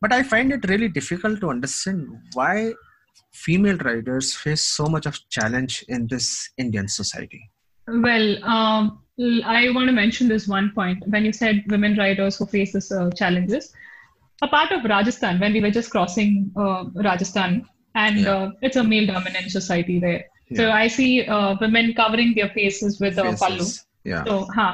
But 0.01 0.13
i 0.13 0.23
find 0.23 0.51
it 0.51 0.69
really 0.73 0.89
difficult 0.99 1.39
to 1.43 1.49
understand 1.49 2.08
why 2.39 2.73
female 3.34 3.77
riders 3.89 4.36
face 4.43 4.63
so 4.77 4.86
much 4.95 5.06
of 5.06 5.17
challenge 5.30 5.75
in 5.88 6.08
this 6.13 6.27
indian 6.58 6.88
society. 6.88 7.41
Well 7.88 8.43
um, 8.56 8.99
I 9.46 9.70
want 9.76 9.88
to 9.88 9.94
mention 9.94 10.28
this 10.28 10.48
one 10.48 10.72
point. 10.74 11.04
When 11.08 11.26
you 11.26 11.34
said 11.34 11.64
women 11.68 11.96
riders 11.98 12.38
who 12.38 12.46
face 12.46 12.74
this 12.74 12.92
uh, 12.92 13.10
challenges, 13.12 13.72
a 14.42 14.48
part 14.48 14.72
of 14.72 14.84
Rajasthan, 14.84 15.40
when 15.40 15.54
we 15.54 15.62
were 15.62 15.72
just 15.72 15.92
crossing 15.92 16.52
uh, 16.56 16.86
Rajasthan, 16.96 17.66
and 17.96 18.18
Yeah. 18.20 18.32
uh, 18.34 18.52
it's 18.62 18.78
a 18.78 18.84
male 18.84 19.06
dominant 19.08 19.52
society 19.52 20.00
there. 20.00 20.24
So 20.56 20.70
I 20.72 20.88
see 20.88 21.26
uh, 21.26 21.56
women 21.62 21.94
covering 21.94 22.34
their 22.36 22.50
faces 22.50 23.00
with 23.00 23.18
a 23.18 23.24
pallu. 23.42 23.68
Yeah 24.04 24.24
So, 24.28 24.48
huh. 24.56 24.74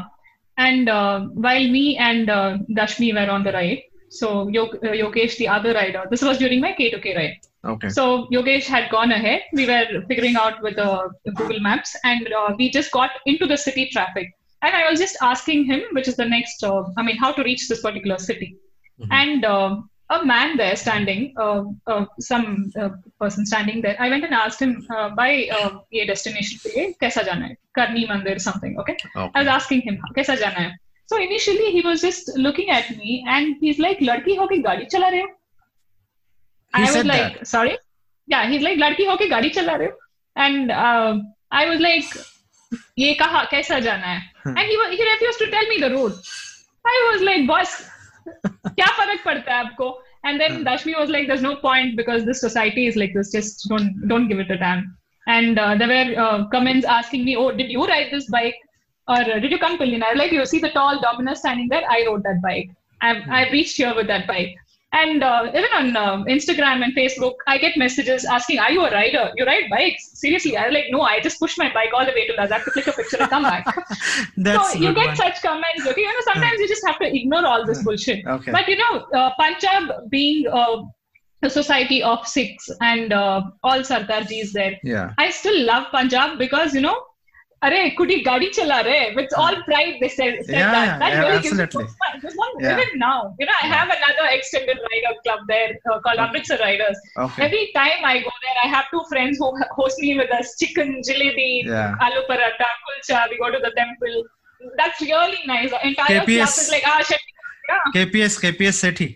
And 0.58 0.90
uh, 0.90 1.20
while 1.46 1.68
me 1.78 1.98
and 1.98 2.30
uh, 2.30 2.58
Dashmi 2.78 3.14
were 3.14 3.30
on 3.30 3.44
the 3.44 3.52
ride, 3.52 3.82
so 4.10 4.48
Yog- 4.48 4.80
uh, 4.84 4.94
Yogesh, 5.02 5.38
the 5.38 5.48
other 5.48 5.74
rider, 5.74 6.04
this 6.10 6.24
was 6.24 6.38
during 6.40 6.62
my 6.62 6.72
K2K 6.80 7.16
ride. 7.16 7.36
okay 7.74 7.90
So 7.90 8.26
Yogesh 8.36 8.66
had 8.76 8.90
gone 8.90 9.12
ahead. 9.12 9.42
We 9.54 9.68
were 9.68 9.86
figuring 10.08 10.36
out 10.36 10.64
with 10.64 10.80
uh, 10.80 11.10
Google 11.36 11.60
Maps, 11.60 11.96
and 12.04 12.28
uh, 12.40 12.56
we 12.58 12.72
just 12.72 12.92
got 12.92 13.12
into 13.26 13.46
the 13.46 13.58
city 13.58 13.90
traffic 13.92 14.34
and 14.62 14.76
I 14.76 14.90
was 14.90 15.00
just 15.00 15.18
asking 15.22 15.66
him, 15.66 15.82
which 15.92 16.08
is 16.08 16.16
the 16.16 16.26
next, 16.26 16.64
uh, 16.64 16.84
I 16.98 17.04
mean, 17.04 17.18
how 17.18 17.32
to 17.32 17.44
reach 17.44 17.68
this 17.68 17.82
particular 17.82 18.18
city. 18.18 18.58
Mm-hmm. 19.00 19.12
And 19.12 19.46
uh, 19.46 19.82
a 20.10 20.26
man 20.26 20.58
there 20.58 20.76
standing, 20.76 21.34
uh, 21.38 21.64
uh 21.86 22.06
some 22.20 22.72
uh, 22.80 22.90
person 23.20 23.46
standing 23.46 23.82
there, 23.82 23.96
I 24.00 24.10
went 24.10 24.24
and 24.24 24.34
asked 24.34 24.62
him 24.62 24.86
uh, 24.96 25.10
by 25.10 25.50
uh, 25.52 25.80
destination 26.08 26.60
ke 26.60 26.98
kaisa 27.00 27.24
jana 27.26 27.50
hai, 27.50 27.58
Karni 27.78 28.08
Mandir 28.08 28.40
something, 28.42 28.80
okay? 28.80 28.98
okay? 29.16 29.32
I 29.36 29.40
was 29.40 29.48
asking 29.48 29.82
him, 29.82 30.00
kaisa 30.16 30.38
jana 30.38 30.70
hai? 30.70 30.72
So 31.06 31.18
initially 31.18 31.72
he 31.72 31.82
was 31.82 32.02
just 32.02 32.36
looking 32.38 32.70
at 32.70 32.90
me 32.98 33.24
and 33.28 33.56
he's 33.60 33.80
like, 33.80 34.00
ladki 34.00 34.38
ho 34.38 34.48
ke 34.48 34.64
gaadi 34.70 34.90
chala 34.94 35.12
rahe 35.12 35.22
ho? 35.22 35.28
I 36.74 36.82
was 36.82 37.06
like, 37.06 37.38
that. 37.38 37.48
sorry? 37.48 37.78
Yeah, 38.26 38.50
he's 38.50 38.62
like, 38.62 38.80
ladki 38.80 39.06
ho 39.08 39.18
ke 39.18 39.30
gaadi 39.30 39.54
chala 39.54 39.78
rahe 39.84 39.92
ho? 39.92 39.98
And 40.36 40.72
I 40.72 41.70
was 41.70 41.80
like, 41.80 42.04
ये 43.00 43.14
कहा 43.22 43.44
कैसा 43.52 43.80
जाना 43.80 44.08
है 44.08 44.22
and 44.48 44.92
he 44.92 45.04
refuse 45.04 45.40
to 45.40 45.46
tell 45.52 45.70
me 45.70 45.78
the 45.82 45.92
road 45.92 46.12
I 46.92 47.02
was 47.08 47.24
like 47.24 47.48
बस 47.48 47.80
क्या 48.28 48.88
फ़र्क 48.98 49.24
पड़ता 49.26 49.54
है 49.54 49.66
आपको 49.66 49.90
and 50.26 50.40
then 50.40 50.64
Dashami 50.64 50.94
was 50.94 51.10
like 51.10 51.28
there 51.28 51.38
is 51.40 51.44
no 51.44 51.54
point 51.64 51.96
because 51.98 52.26
this 52.26 52.42
society 52.42 52.88
is 52.88 53.00
like 53.00 53.18
this 53.18 53.32
just 53.32 53.68
don't 53.70 54.08
don't 54.10 54.28
give 54.28 54.42
it 54.42 54.52
a 54.52 54.60
time 54.62 54.86
and 55.28 55.60
uh, 55.60 55.76
there 55.76 55.90
were 55.90 56.20
uh, 56.20 56.48
comments 56.48 56.86
asking 56.86 57.26
me, 57.26 57.36
"Oh, 57.36 57.52
did 57.52 57.70
you 57.70 57.86
ride 57.86 58.12
this 58.12 58.30
bike, 58.36 58.56
or 59.08 59.20
uh, 59.20 59.40
did 59.40 59.52
you 59.52 59.60
come 59.60 59.78
to 59.78 59.86
Lina?" 59.86 60.12
Like 60.16 60.32
you 60.32 60.46
see 60.46 60.60
the 60.60 60.70
tall 60.70 61.02
Dominus 61.02 61.40
standing 61.40 61.68
there, 61.68 61.84
I 61.90 62.06
rode 62.08 62.24
that 62.24 62.42
bike. 62.42 62.72
I've, 63.02 63.18
mm-hmm. 63.18 63.32
I've 63.32 63.52
reached 63.52 63.78
here 63.78 63.94
with 63.94 64.08
that 64.08 64.28
bike. 64.28 64.56
And 64.94 65.22
uh, 65.22 65.48
even 65.50 65.70
on 65.76 65.98
uh, 65.98 66.24
Instagram 66.26 66.82
and 66.82 66.96
Facebook, 66.96 67.34
I 67.46 67.58
get 67.58 67.78
messages 67.78 68.24
asking, 68.24 68.60
Are 68.60 68.72
you 68.72 68.86
a 68.86 68.92
rider? 68.92 69.32
You 69.36 69.46
ride 69.46 69.70
bikes? 69.70 70.12
Seriously? 70.14 70.58
I'm 70.58 70.74
like, 70.74 70.86
No, 70.90 71.02
I 71.02 71.20
just 71.20 71.40
push 71.40 71.58
my 71.58 71.72
bike 71.74 71.90
all 71.94 72.06
the 72.06 72.14
way 72.14 72.26
to 72.28 72.34
Ladakh 72.34 72.64
to 72.64 72.72
click 72.72 72.88
a 72.88 72.94
picture 72.94 73.18
and 73.20 73.30
come 73.30 73.44
back. 73.44 73.66
that's 74.38 74.74
so 74.74 74.80
you 74.80 74.94
get 74.94 75.08
one. 75.08 75.16
such 75.18 75.42
comments. 75.42 75.86
Okay, 75.86 76.02
you 76.02 76.08
know, 76.08 76.22
sometimes 76.22 76.60
you 76.60 76.68
just 76.68 76.86
have 76.88 77.00
to 77.00 77.16
ignore 77.16 77.46
all 77.46 77.66
this 77.66 77.84
bullshit. 77.84 78.26
okay 78.26 78.52
But 78.52 78.68
you 78.70 78.78
know, 78.78 79.06
uh, 79.14 79.32
Punjab 79.38 80.10
being 80.10 80.48
uh, 80.48 80.84
a 81.44 81.50
society 81.50 82.02
of 82.02 82.26
Sikhs 82.26 82.70
and 82.82 83.12
uh, 83.12 83.42
all 83.64 83.80
Sardarjis 83.80 84.52
there, 84.54 84.78
yeah 84.84 85.14
I 85.18 85.30
still 85.30 85.66
love 85.66 85.88
Punjab 85.92 86.40
because 86.40 86.74
you 86.74 86.82
know, 86.82 87.00
Arey, 87.66 87.96
kudi 87.98 88.24
gadi 88.24 88.48
chala 88.56 88.84
re. 88.86 89.14
With 89.16 89.32
all 89.36 89.56
pride, 89.64 89.96
they 90.00 90.10
said, 90.10 90.46
said 90.46 90.56
Yeah, 90.56 90.72
that. 90.72 91.00
That 91.00 91.12
yeah, 91.14 91.20
really 91.22 91.42
gives 91.42 91.58
me 91.58 91.64
absolutely. 91.64 91.94
goosebumps. 91.94 92.22
There's 92.22 92.36
one 92.36 92.52
Yeah. 92.60 92.74
even 92.74 93.00
now. 93.00 93.36
You 93.40 93.48
know, 93.48 93.54
I 93.64 93.68
have 93.68 93.90
another 93.98 94.26
extended 94.38 94.78
rider 94.90 95.14
club 95.24 95.40
there 95.48 95.72
uh, 95.92 96.00
called. 96.02 96.20
Amritsar 96.26 96.58
Riders. 96.60 96.98
okay 97.26 97.44
Every 97.48 97.72
time 97.76 98.06
I 98.12 98.20
go 98.20 98.34
there, 98.46 98.58
I 98.64 98.68
have 98.76 98.86
two 98.92 99.04
friends 99.10 99.40
who 99.40 99.50
host 99.80 99.98
me 100.00 100.12
with 100.20 100.32
us 100.40 100.56
chicken, 100.60 101.02
jalebi, 101.10 101.64
Yeah. 101.66 101.96
aloo 102.08 102.24
paratha, 102.30 102.70
kulcha. 102.86 103.24
We 103.32 103.40
go 103.44 103.50
to 103.58 103.60
the 103.68 103.74
temple. 103.82 104.16
That's 104.78 105.02
really 105.02 105.42
nice. 105.48 105.72
The 105.72 105.82
entire 105.88 106.20
KPS. 106.20 106.36
club 106.36 106.64
is 106.66 106.70
like, 106.76 106.84
ah, 106.94 107.02
shit. 107.10 107.20
Yeah. 107.70 107.80
kps 107.96 108.36
kps 108.44 108.78
sethi 108.84 109.08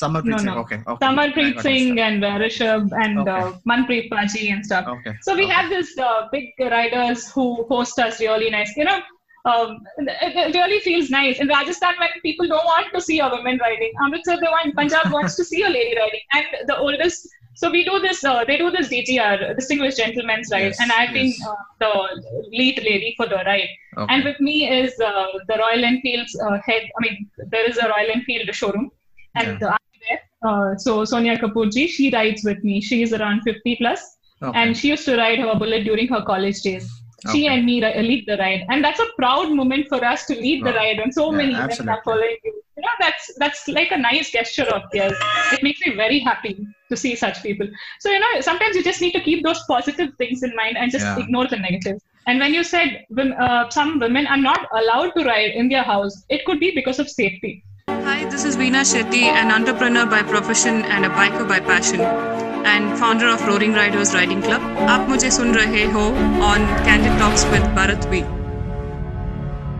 Samarpreet 0.00 0.24
No, 0.34 0.38
Singh. 0.38 0.46
no. 0.46 0.58
Okay. 0.64 0.80
okay. 0.86 1.06
Samarpreet 1.06 1.60
Singh 1.60 2.00
and 2.00 2.24
uh, 2.24 2.32
Rishabh 2.42 2.90
and 3.04 3.18
Okay. 3.20 3.30
uh, 3.30 3.52
Manpreet 3.70 4.08
Paji 4.10 4.52
and 4.52 4.64
stuff. 4.64 4.86
Okay. 4.96 5.14
So 5.22 5.34
we 5.34 5.44
okay. 5.44 5.52
have 5.52 5.70
this 5.70 5.96
uh, 5.98 6.28
big 6.32 6.46
riders 6.58 7.30
who 7.32 7.46
host 7.72 7.98
us 7.98 8.20
really 8.20 8.50
nice. 8.50 8.72
You 8.76 8.84
know, 8.84 9.00
um, 9.44 9.78
it, 9.98 10.36
it 10.46 10.54
really 10.54 10.80
feels 10.80 11.10
nice. 11.10 11.40
In 11.40 11.48
Rajasthan, 11.48 11.94
when 11.98 12.10
people 12.22 12.46
don't 12.54 12.64
want 12.64 12.88
to 12.94 13.00
see 13.00 13.18
a 13.20 13.28
woman 13.28 13.58
riding, 13.66 13.92
Amritsar, 14.04 14.36
they 14.40 14.50
want 14.56 14.74
Punjab 14.80 15.12
wants 15.12 15.36
to 15.36 15.44
see 15.44 15.62
a 15.62 15.68
lady 15.68 15.96
riding, 15.96 16.20
and 16.34 16.68
the 16.68 16.76
oldest. 16.76 17.28
So 17.60 17.70
we 17.70 17.84
do 17.84 17.98
this. 18.00 18.22
Uh, 18.24 18.44
they 18.44 18.56
do 18.58 18.70
this 18.70 18.88
DGR, 18.88 19.54
Distinguished 19.56 19.98
Gentleman's 19.98 20.48
Ride, 20.52 20.68
Yes, 20.68 20.80
and 20.80 20.92
I've 20.92 21.12
been 21.12 21.26
yes. 21.26 21.46
uh, 21.46 21.54
the 21.80 21.92
lead 22.60 22.78
lady 22.90 23.12
for 23.18 23.26
the 23.26 23.40
ride. 23.48 23.68
Okay. 23.98 24.14
And 24.14 24.24
with 24.24 24.40
me 24.40 24.56
is 24.80 24.92
uh, 25.00 25.26
the 25.48 25.56
Royal 25.64 25.84
Enfield's 25.84 26.34
uh, 26.46 26.58
head. 26.64 26.84
I 26.96 27.00
mean, 27.04 27.28
there 27.50 27.68
is 27.68 27.76
a 27.76 27.88
Royal 27.88 28.10
Enfield 28.14 28.54
showroom, 28.54 28.90
and 29.34 29.62
uh, 29.62 29.68
there. 29.70 29.79
Uh, 30.42 30.76
so 30.76 31.04
Sonia 31.04 31.36
Kapoorji, 31.38 31.88
she 31.88 32.10
rides 32.10 32.42
with 32.44 32.62
me. 32.64 32.80
She 32.80 33.02
is 33.02 33.12
around 33.12 33.42
50 33.42 33.76
plus, 33.76 34.00
okay. 34.42 34.58
and 34.58 34.76
she 34.76 34.88
used 34.88 35.04
to 35.04 35.16
ride 35.16 35.38
her 35.38 35.54
bullet 35.54 35.84
during 35.84 36.08
her 36.08 36.22
college 36.22 36.62
days. 36.62 36.88
She 37.30 37.44
Okay. 37.44 37.46
and 37.54 37.66
me 37.66 37.84
ri- 37.84 38.02
lead 38.02 38.24
the 38.26 38.38
ride, 38.38 38.64
and 38.70 38.82
that's 38.82 38.98
a 38.98 39.06
proud 39.18 39.52
moment 39.52 39.88
for 39.90 40.02
us 40.02 40.24
to 40.28 40.34
lead 40.34 40.64
the 40.64 40.72
ride 40.72 40.96
when 40.98 41.12
so 41.12 41.30
Yeah, 41.30 41.36
many 41.36 41.52
women 41.54 41.88
are 41.94 42.00
following 42.02 42.38
you. 42.44 42.52
You 42.78 42.82
know, 42.86 42.94
that's 42.98 43.30
that's 43.42 43.68
like 43.68 43.90
a 43.90 43.98
nice 43.98 44.30
gesture 44.30 44.68
of 44.76 44.84
theirs. 44.92 45.12
It 45.52 45.62
makes 45.62 45.82
me 45.86 45.94
very 45.94 46.18
happy 46.20 46.66
to 46.88 46.96
see 46.96 47.14
such 47.14 47.42
people. 47.42 47.68
So 47.98 48.10
you 48.10 48.20
know, 48.20 48.40
sometimes 48.40 48.74
you 48.74 48.82
just 48.82 49.02
need 49.02 49.12
to 49.12 49.20
keep 49.20 49.44
those 49.44 49.62
positive 49.64 50.14
things 50.16 50.42
in 50.42 50.56
mind 50.56 50.78
and 50.78 50.90
just 50.90 51.04
Yeah. 51.04 51.18
ignore 51.24 51.46
the 51.46 51.58
negatives. 51.58 52.00
And 52.26 52.38
when 52.38 52.54
you 52.54 52.64
said 52.64 53.04
uh, 53.18 53.68
some 53.68 53.98
women 53.98 54.26
are 54.26 54.38
not 54.38 54.66
allowed 54.80 55.10
to 55.18 55.24
ride 55.24 55.50
in 55.50 55.68
their 55.68 55.82
house, 55.82 56.24
it 56.30 56.46
could 56.46 56.58
be 56.60 56.70
because 56.74 56.98
of 56.98 57.10
safety. 57.10 57.62
Hi, 57.87 58.25
this 58.29 58.43
is 58.43 58.55
Veena 58.57 58.81
Shetty, 58.91 59.23
an 59.41 59.51
entrepreneur 59.51 60.05
by 60.05 60.21
profession 60.23 60.81
and 60.83 61.05
a 61.05 61.09
biker 61.09 61.47
by 61.47 61.59
passion, 61.59 62.01
and 62.01 62.97
founder 62.99 63.27
of 63.27 63.45
Roaring 63.47 63.73
Riders 63.73 64.13
Riding 64.13 64.41
Club. 64.41 64.61
आप 64.95 65.09
मुझे 65.09 65.31
सुन 65.31 65.53
रहे 65.55 65.83
हो 65.97 66.05
on 66.53 66.65
Candid 66.87 67.19
Talks 67.23 67.45
with 67.51 67.69
Bharat 67.77 68.09
V. 68.13 68.23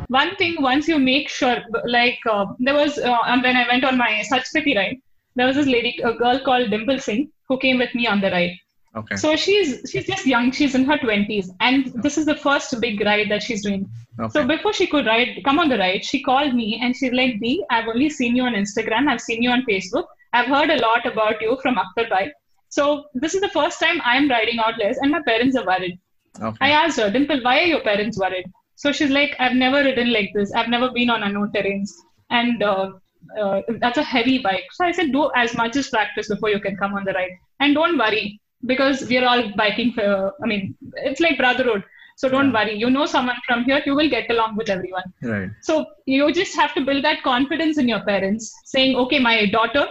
one 0.10 0.36
thing 0.36 0.56
once 0.62 0.88
you 0.88 0.98
make 1.00 1.30
sure 1.30 1.56
like 1.86 2.20
uh, 2.32 2.46
there 2.60 2.76
was 2.76 2.98
uh, 2.98 3.18
and 3.28 3.42
when 3.44 3.58
i 3.62 3.68
went 3.70 3.84
on 3.84 3.98
my 4.02 4.10
Satchpati 4.32 4.76
ride 4.76 5.00
there 5.36 5.48
was 5.48 5.56
this 5.56 5.68
lady 5.68 5.94
a 6.10 6.14
girl 6.14 6.40
called 6.40 6.70
dimple 6.70 7.00
singh 7.00 7.24
who 7.50 7.58
came 7.64 7.80
with 7.84 7.96
me 7.96 8.06
on 8.08 8.22
the 8.22 8.32
ride 8.36 8.54
okay. 8.97 9.17
so 9.17 9.37
she's 9.37 9.89
she's 9.91 10.07
just 10.07 10.27
young 10.27 10.51
she's 10.51 10.75
in 10.75 10.85
her 10.85 10.99
20s 10.99 11.49
and 11.61 11.93
this 12.03 12.19
is 12.19 12.27
the 12.27 12.35
first 12.35 12.75
big 12.81 13.01
ride 13.01 13.31
that 13.31 13.43
she's 13.43 13.63
doing 13.63 13.89
okay. 14.19 14.33
so 14.33 14.47
before 14.47 14.73
she 14.73 14.87
could 14.87 15.07
ride 15.07 15.41
come 15.45 15.59
on 15.59 15.69
the 15.69 15.79
ride 15.79 16.05
she 16.05 16.23
called 16.23 16.55
me 16.55 16.81
and 16.83 16.97
she's 16.97 17.13
like 17.13 17.39
b 17.41 17.65
i've 17.71 17.89
only 17.89 18.11
seen 18.11 18.35
you 18.35 18.43
on 18.43 18.55
instagram 18.55 19.09
i've 19.09 19.21
seen 19.21 19.43
you 19.43 19.51
on 19.51 19.65
facebook 19.71 20.07
i've 20.33 20.47
heard 20.47 20.71
a 20.71 20.81
lot 20.81 21.07
about 21.07 21.41
you 21.41 21.59
from 21.63 21.77
Akhtar 21.77 22.09
Bhai. 22.09 22.33
so 22.69 23.05
this 23.15 23.35
is 23.35 23.41
the 23.41 23.49
first 23.51 23.81
time 23.81 24.01
i'm 24.05 24.29
riding 24.29 24.59
out 24.59 24.79
less 24.79 24.99
and 24.99 25.11
my 25.11 25.23
parents 25.23 25.57
are 25.57 25.67
worried 25.67 25.99
okay. 26.41 26.57
I 26.61 26.71
asked 26.71 26.99
her, 26.99 27.11
Dimple, 27.11 27.43
why 27.43 27.61
are 27.61 27.67
your 27.67 27.81
parents 27.81 28.19
worried? 28.19 28.47
So 28.77 28.93
she's 28.93 29.11
like, 29.11 29.37
I've 29.39 29.55
never 29.55 29.83
ridden 29.83 30.13
like 30.13 30.31
this. 30.35 30.53
I've 30.53 30.69
never 30.69 30.91
been 30.91 31.11
on 31.11 31.23
unknown 31.23 31.53
terrains. 31.53 31.91
And 32.31 32.63
uh, 32.63 32.93
uh, 33.39 33.61
that's 33.79 33.99
a 33.99 34.03
heavy 34.03 34.39
bike. 34.39 34.65
So 34.73 34.85
I 34.85 34.93
said, 34.93 35.13
do 35.13 35.31
as 35.37 35.55
much 35.55 35.77
as 35.77 35.89
practice 35.91 36.29
before 36.29 36.51
you 36.51 36.61
can 36.61 36.77
come 36.77 36.95
on 36.95 37.05
the 37.05 37.13
ride. 37.13 37.33
And 37.61 37.75
don't 37.75 37.99
worry, 37.99 38.41
because 38.67 39.05
we're 39.09 39.27
all 39.27 39.51
biking 39.57 39.93
for, 39.93 40.33
I 40.43 40.47
mean, 40.47 40.77
it's 40.97 41.21
like 41.21 41.39
brotherhood. 41.39 41.83
So 42.17 42.29
don't 42.29 42.49
Yeah. 42.49 42.65
worry. 42.65 42.75
You 42.77 42.91
know 42.91 43.07
someone 43.07 43.37
from 43.47 43.65
here, 43.65 43.83
you 43.87 43.95
will 43.95 44.11
get 44.11 44.31
along 44.31 44.57
with 44.57 44.69
everyone. 44.69 45.05
right. 45.23 45.51
So 45.63 45.87
you 46.07 46.31
just 46.33 46.55
have 46.57 46.75
to 46.75 46.83
build 46.83 47.03
that 47.05 47.23
confidence 47.23 47.79
in 47.79 47.89
your 47.89 48.01
parents, 48.01 48.53
saying, 48.67 48.97
okay, 48.97 49.19
my 49.19 49.47
daughter 49.47 49.87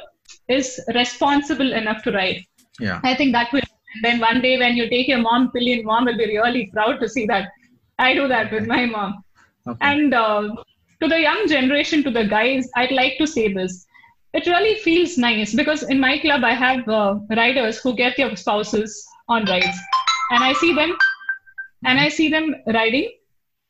is 0.47 0.79
responsible 0.93 1.73
enough 1.73 2.03
to 2.03 2.11
ride. 2.11 2.43
Yeah. 2.79 2.99
I 3.03 3.15
think 3.15 3.31
that 3.33 3.51
will. 3.51 3.61
Then 4.03 4.19
one 4.19 4.41
day 4.41 4.57
when 4.59 4.77
you 4.77 4.87
take 4.89 5.07
your 5.07 5.17
mom 5.19 5.51
pillion, 5.51 5.83
mom 5.83 6.05
will 6.05 6.17
be 6.17 6.27
really 6.27 6.67
proud 6.73 6.99
to 6.99 7.09
see 7.09 7.25
that. 7.25 7.49
I 7.97 8.13
do 8.13 8.27
that 8.27 8.51
with 8.51 8.67
my 8.67 8.85
mom. 8.85 9.23
Okay. 9.67 9.77
And 9.81 10.13
uh, 10.13 10.49
to 11.01 11.07
the 11.07 11.19
young 11.19 11.47
generation, 11.47 12.03
to 12.03 12.11
the 12.11 12.25
guys, 12.25 12.69
I'd 12.75 12.91
like 12.91 13.17
to 13.17 13.25
say 13.25 13.51
this. 13.51 13.87
It 14.33 14.45
really 14.45 14.75
feels 14.75 15.17
nice 15.17 15.55
because 15.55 15.83
in 15.83 15.99
my 15.99 16.19
club, 16.19 16.43
I 16.43 16.53
have 16.53 16.87
uh, 16.87 17.15
riders 17.29 17.79
who 17.79 17.95
get 17.95 18.15
their 18.15 18.35
spouses 18.35 19.07
on 19.27 19.45
rides. 19.45 19.77
And 20.31 20.43
I 20.43 20.53
see 20.53 20.73
them, 20.73 20.95
and 21.85 21.99
I 21.99 22.09
see 22.09 22.29
them 22.29 22.55
riding. 22.67 23.11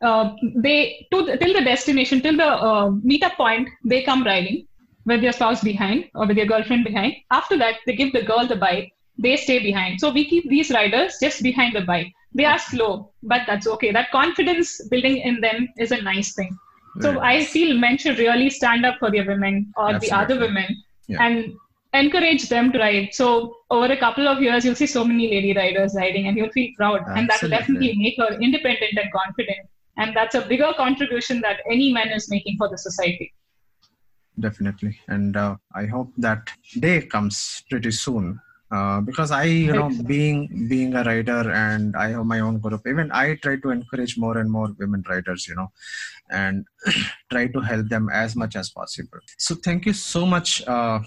Uh, 0.01 0.35
they 0.55 1.07
to 1.11 1.37
till 1.37 1.53
the 1.53 1.63
destination, 1.63 2.21
till 2.21 2.35
the 2.35 2.47
uh, 2.47 2.89
meetup 2.89 3.35
point, 3.35 3.69
they 3.85 4.03
come 4.03 4.23
riding 4.23 4.67
with 5.05 5.21
their 5.21 5.31
spouse 5.31 5.63
behind 5.63 6.09
or 6.15 6.27
with 6.27 6.35
their 6.35 6.45
girlfriend 6.45 6.83
behind. 6.83 7.15
After 7.31 7.57
that, 7.57 7.75
they 7.85 7.95
give 7.95 8.11
the 8.11 8.23
girl 8.23 8.45
the 8.45 8.55
bike. 8.57 8.91
They 9.17 9.35
stay 9.37 9.59
behind. 9.59 9.99
So 9.99 10.11
we 10.11 10.25
keep 10.25 10.49
these 10.49 10.71
riders 10.71 11.17
just 11.21 11.41
behind 11.41 11.75
the 11.75 11.81
bike. 11.81 12.11
They 12.33 12.45
are 12.45 12.59
slow, 12.59 13.11
but 13.23 13.41
that's 13.47 13.67
okay. 13.67 13.91
That 13.91 14.11
confidence 14.11 14.79
building 14.89 15.17
in 15.17 15.41
them 15.41 15.69
is 15.77 15.91
a 15.91 16.01
nice 16.01 16.33
thing. 16.35 16.57
So 17.01 17.19
I 17.21 17.45
feel 17.45 17.77
men 17.77 17.97
should 17.97 18.17
really 18.19 18.49
stand 18.49 18.85
up 18.85 18.99
for 18.99 19.11
their 19.11 19.25
women 19.25 19.71
or 19.77 19.97
the 19.99 20.11
other 20.11 20.39
women 20.39 20.67
Yeah. 21.07 21.23
and 21.25 21.53
encourage 21.93 22.49
them 22.49 22.71
to 22.73 22.79
ride. 22.79 23.13
So 23.13 23.55
over 23.71 23.91
a 23.91 23.97
couple 23.97 24.27
of 24.27 24.41
years, 24.41 24.65
you'll 24.65 24.75
see 24.75 24.87
so 24.87 25.03
many 25.03 25.29
lady 25.29 25.53
riders 25.53 25.95
riding, 25.95 26.27
and 26.27 26.37
you'll 26.37 26.51
feel 26.51 26.71
proud, 26.77 27.01
and 27.15 27.29
that 27.29 27.41
will 27.41 27.49
definitely 27.49 27.95
make 27.97 28.15
her 28.17 28.39
independent 28.39 28.97
and 29.03 29.11
confident. 29.11 29.67
And 29.97 30.15
that's 30.15 30.35
a 30.35 30.41
bigger 30.41 30.71
contribution 30.77 31.41
that 31.41 31.61
any 31.69 31.91
man 31.91 32.09
is 32.09 32.29
making 32.29 32.57
for 32.57 32.69
the 32.69 32.77
society. 32.77 33.33
definitely 34.39 34.97
and 35.07 35.35
uh, 35.35 35.55
i 35.75 35.85
hope 35.85 36.11
that 36.25 36.51
day 36.79 37.01
comes 37.13 37.63
pretty 37.69 37.91
soon 37.91 38.39
uh, 38.71 39.01
because 39.01 39.31
i 39.31 39.43
you 39.43 39.73
know 39.73 39.89
being 40.05 40.67
being 40.69 40.93
a 40.95 41.03
writer 41.03 41.51
and 41.51 41.95
i 41.95 42.09
have 42.09 42.25
my 42.25 42.39
own 42.39 42.59
group 42.59 42.81
even 42.87 43.11
i 43.11 43.35
try 43.35 43.55
to 43.55 43.71
encourage 43.71 44.17
more 44.17 44.37
and 44.37 44.51
more 44.51 44.69
women 44.79 45.03
writers 45.09 45.47
you 45.47 45.55
know 45.55 45.71
and 46.29 46.65
try 47.31 47.47
to 47.47 47.59
help 47.59 47.87
them 47.89 48.09
as 48.11 48.35
much 48.35 48.55
as 48.55 48.69
possible. 48.69 49.19
So 49.37 49.55
thank 49.55 49.85
you 49.85 49.93
so 49.93 50.25
much 50.25 50.65
uh, 50.67 50.99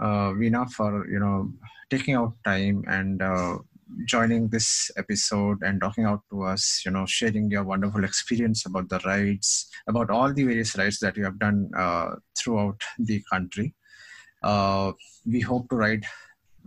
uh, 0.00 0.30
Veena 0.32 0.70
for 0.70 1.08
you 1.10 1.18
know 1.18 1.52
taking 1.90 2.14
out 2.14 2.34
time 2.44 2.84
and 2.86 3.22
uh, 3.22 3.58
joining 4.06 4.48
this 4.48 4.90
episode 4.96 5.62
and 5.62 5.80
talking 5.80 6.04
out 6.04 6.22
to 6.30 6.42
us 6.42 6.82
you 6.84 6.90
know 6.90 7.04
sharing 7.06 7.50
your 7.50 7.62
wonderful 7.62 8.04
experience 8.04 8.64
about 8.64 8.88
the 8.88 8.98
rides 9.04 9.68
about 9.86 10.08
all 10.08 10.32
the 10.32 10.44
various 10.44 10.76
rides 10.78 10.98
that 11.00 11.16
you 11.16 11.24
have 11.24 11.38
done 11.38 11.70
uh, 11.76 12.14
throughout 12.36 12.80
the 12.98 13.22
country. 13.30 13.74
Uh, 14.42 14.92
we 15.24 15.40
hope 15.40 15.68
to 15.68 15.76
ride 15.76 16.04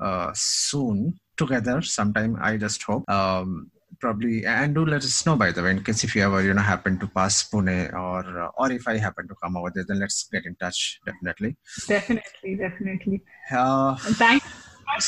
uh, 0.01 0.31
soon 0.33 1.13
together 1.37 1.81
sometime 1.81 2.37
i 2.41 2.55
just 2.57 2.81
hope 2.83 3.07
um, 3.09 3.69
probably 3.99 4.45
and 4.45 4.75
do 4.75 4.85
let 4.85 5.03
us 5.03 5.25
know 5.25 5.35
by 5.35 5.51
the 5.51 5.63
way 5.63 5.71
in 5.71 5.81
case 5.83 6.03
if 6.03 6.15
you 6.15 6.21
ever 6.21 6.41
you 6.43 6.53
know 6.53 6.61
happen 6.61 6.99
to 6.99 7.07
pass 7.07 7.49
pune 7.49 7.93
or 7.93 8.21
uh, 8.43 8.49
or 8.57 8.71
if 8.71 8.87
i 8.87 8.97
happen 8.97 9.27
to 9.27 9.35
come 9.41 9.55
over 9.55 9.71
there 9.73 9.85
then 9.87 9.99
let's 9.99 10.27
get 10.31 10.45
in 10.45 10.55
touch 10.55 10.99
definitely 11.05 11.55
Definitely, 11.87 12.55
definitely. 12.55 13.21
uh, 13.51 13.95
And 14.05 14.15
thanks 14.17 14.45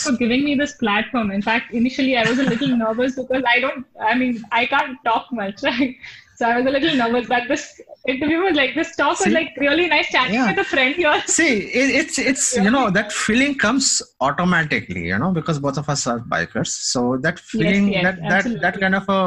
for 0.04 0.12
giving 0.13 0.43
me 0.43 0.56
this 0.56 0.73
platform. 0.73 1.32
In 1.32 1.41
fact, 1.41 1.73
initially 1.73 2.17
I 2.17 2.28
was 2.30 2.39
a 2.39 2.43
little 2.43 2.67
nervous 2.86 3.15
because 3.15 3.43
I 3.47 3.60
don't, 3.60 3.86
I 4.02 4.15
mean, 4.15 4.43
I 4.52 4.65
can't 4.65 4.97
talk 5.06 5.28
much, 5.32 5.63
right? 5.63 5.95
So 6.39 6.45
I 6.47 6.58
was 6.58 6.67
a 6.67 6.69
little 6.69 6.95
nervous, 6.95 7.28
but 7.28 7.43
this 7.47 7.63
interview 8.08 8.39
was 8.47 8.56
like, 8.56 8.76
this 8.76 8.95
talk 8.95 9.19
was 9.19 9.34
like 9.38 9.50
really 9.58 9.88
nice 9.93 10.08
chatting 10.15 10.36
Yeah. 10.36 10.50
with 10.50 10.60
a 10.60 10.63
friend 10.73 10.93
here. 10.95 11.15
see 11.26 11.54
it, 11.82 11.89
it's 12.00 12.19
it's 12.32 12.45
you 12.65 12.69
know 12.76 12.84
that 12.97 13.12
feeling 13.12 13.54
comes 13.63 13.86
automatically 14.28 15.04
you 15.12 15.17
know 15.21 15.32
because 15.38 15.58
both 15.65 15.78
of 15.82 15.88
us 15.93 16.02
are 16.12 16.19
bikers 16.34 16.71
so 16.93 17.02
that 17.26 17.39
feeling 17.39 17.88
yes, 17.93 18.04
that 18.06 18.17
that 18.32 18.62
that 18.65 18.76
kind 18.84 18.95
of 19.00 19.06
a 19.17 19.19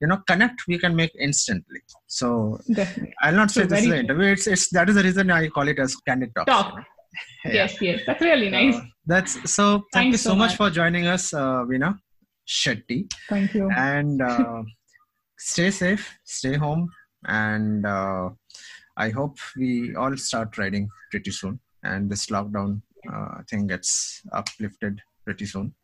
you 0.00 0.06
know 0.10 0.18
connect 0.30 0.66
we 0.70 0.78
can 0.84 0.96
make 1.00 1.12
instantly 1.28 1.80
so 2.18 2.28
Definitely. 2.80 3.12
i'll 3.22 3.38
not 3.42 3.50
say 3.56 3.62
So 3.62 3.68
this 3.72 3.84
is 3.84 3.90
an 3.96 3.98
interview 4.04 4.28
it's 4.36 4.46
it's 4.54 4.66
that 4.78 4.88
is 4.88 4.96
the 5.00 5.04
reason 5.08 5.30
i 5.30 5.48
call 5.56 5.68
it 5.74 5.78
as 5.86 5.94
candid 6.08 6.32
talks 6.36 6.50
Talk. 6.54 6.72
you 6.72 6.78
know. 6.80 6.84
Yeah. 7.44 7.52
Yes, 7.60 7.80
yes. 7.88 8.00
That's 8.06 8.22
really 8.30 8.48
nice. 8.58 8.76
Uh, 8.76 8.80
that's 9.12 9.32
so 9.56 9.64
thank 9.74 9.84
Thanks 9.92 10.14
you 10.14 10.18
so, 10.24 10.30
so 10.30 10.36
much 10.36 10.50
much. 10.52 10.56
for 10.60 10.68
joining 10.78 11.06
us 11.16 11.24
uh, 11.42 11.60
Veena 11.70 11.90
Shetty 12.58 12.98
Thank 13.28 13.54
you. 13.54 13.68
and 13.76 14.20
uh, 14.22 14.62
stay 15.38 15.70
safe 15.70 16.18
stay 16.24 16.54
home 16.54 16.88
and 17.26 17.86
uh, 17.86 18.28
i 18.96 19.08
hope 19.10 19.36
we 19.56 19.94
all 19.94 20.16
start 20.16 20.56
riding 20.58 20.88
pretty 21.10 21.30
soon 21.30 21.58
and 21.82 22.10
this 22.10 22.26
lockdown 22.26 22.80
uh, 23.12 23.42
thing 23.50 23.66
gets 23.66 24.22
uplifted 24.32 25.00
pretty 25.24 25.46
soon 25.46 25.74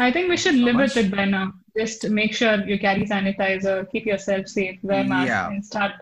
I 0.00 0.10
think 0.12 0.28
we 0.30 0.36
should 0.36 0.54
so 0.54 0.64
live 0.64 0.76
much. 0.76 0.94
with 0.94 1.06
it 1.06 1.10
by 1.14 1.24
now. 1.24 1.52
Just 1.76 2.08
make 2.08 2.32
sure 2.32 2.54
you 2.66 2.78
carry 2.78 3.04
sanitizer, 3.04 3.88
keep 3.90 4.06
yourself 4.06 4.46
safe, 4.46 4.78
wear 4.82 5.04
mask, 5.04 5.28
Yeah. 5.28 5.48
and 5.50 5.64
start. 5.64 5.92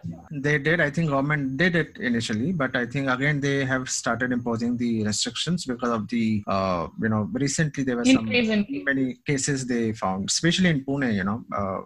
they 0.46 0.58
did 0.66 0.80
i 0.80 0.88
think 0.90 1.08
government 1.14 1.56
did 1.62 1.74
it 1.82 1.90
initially 2.10 2.48
but 2.62 2.72
i 2.80 2.84
think 2.92 3.08
again 3.14 3.40
they 3.46 3.64
have 3.72 3.84
started 3.88 4.32
imposing 4.36 4.76
the 4.82 4.90
restrictions 5.08 5.64
because 5.72 5.92
of 5.98 6.02
the 6.14 6.24
uh, 6.46 6.86
you 7.02 7.08
know 7.12 7.22
recently 7.44 7.82
there 7.88 7.96
were 8.00 8.04
some 8.04 8.28
in 8.40 8.84
many 8.90 9.06
cases 9.30 9.66
they 9.72 9.82
found 10.02 10.28
especially 10.34 10.70
in 10.74 10.80
pune 10.88 11.08
you 11.20 11.24
know 11.28 11.38
uh, 11.60 11.80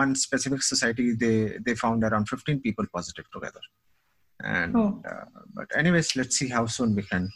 one 0.00 0.14
specific 0.14 0.62
society 0.62 1.06
they 1.22 1.36
they 1.66 1.74
found 1.74 2.02
around 2.04 2.28
15 2.28 2.60
people 2.66 2.84
positive 2.96 3.26
together 3.34 3.60
and 4.44 4.76
Oh. 4.76 5.02
uh, 5.10 5.24
but 5.54 5.68
anyways 5.76 6.14
let's 6.16 6.36
see 6.38 6.48
how 6.48 6.64
soon 6.66 6.94
we 6.94 7.02
can 7.02 7.30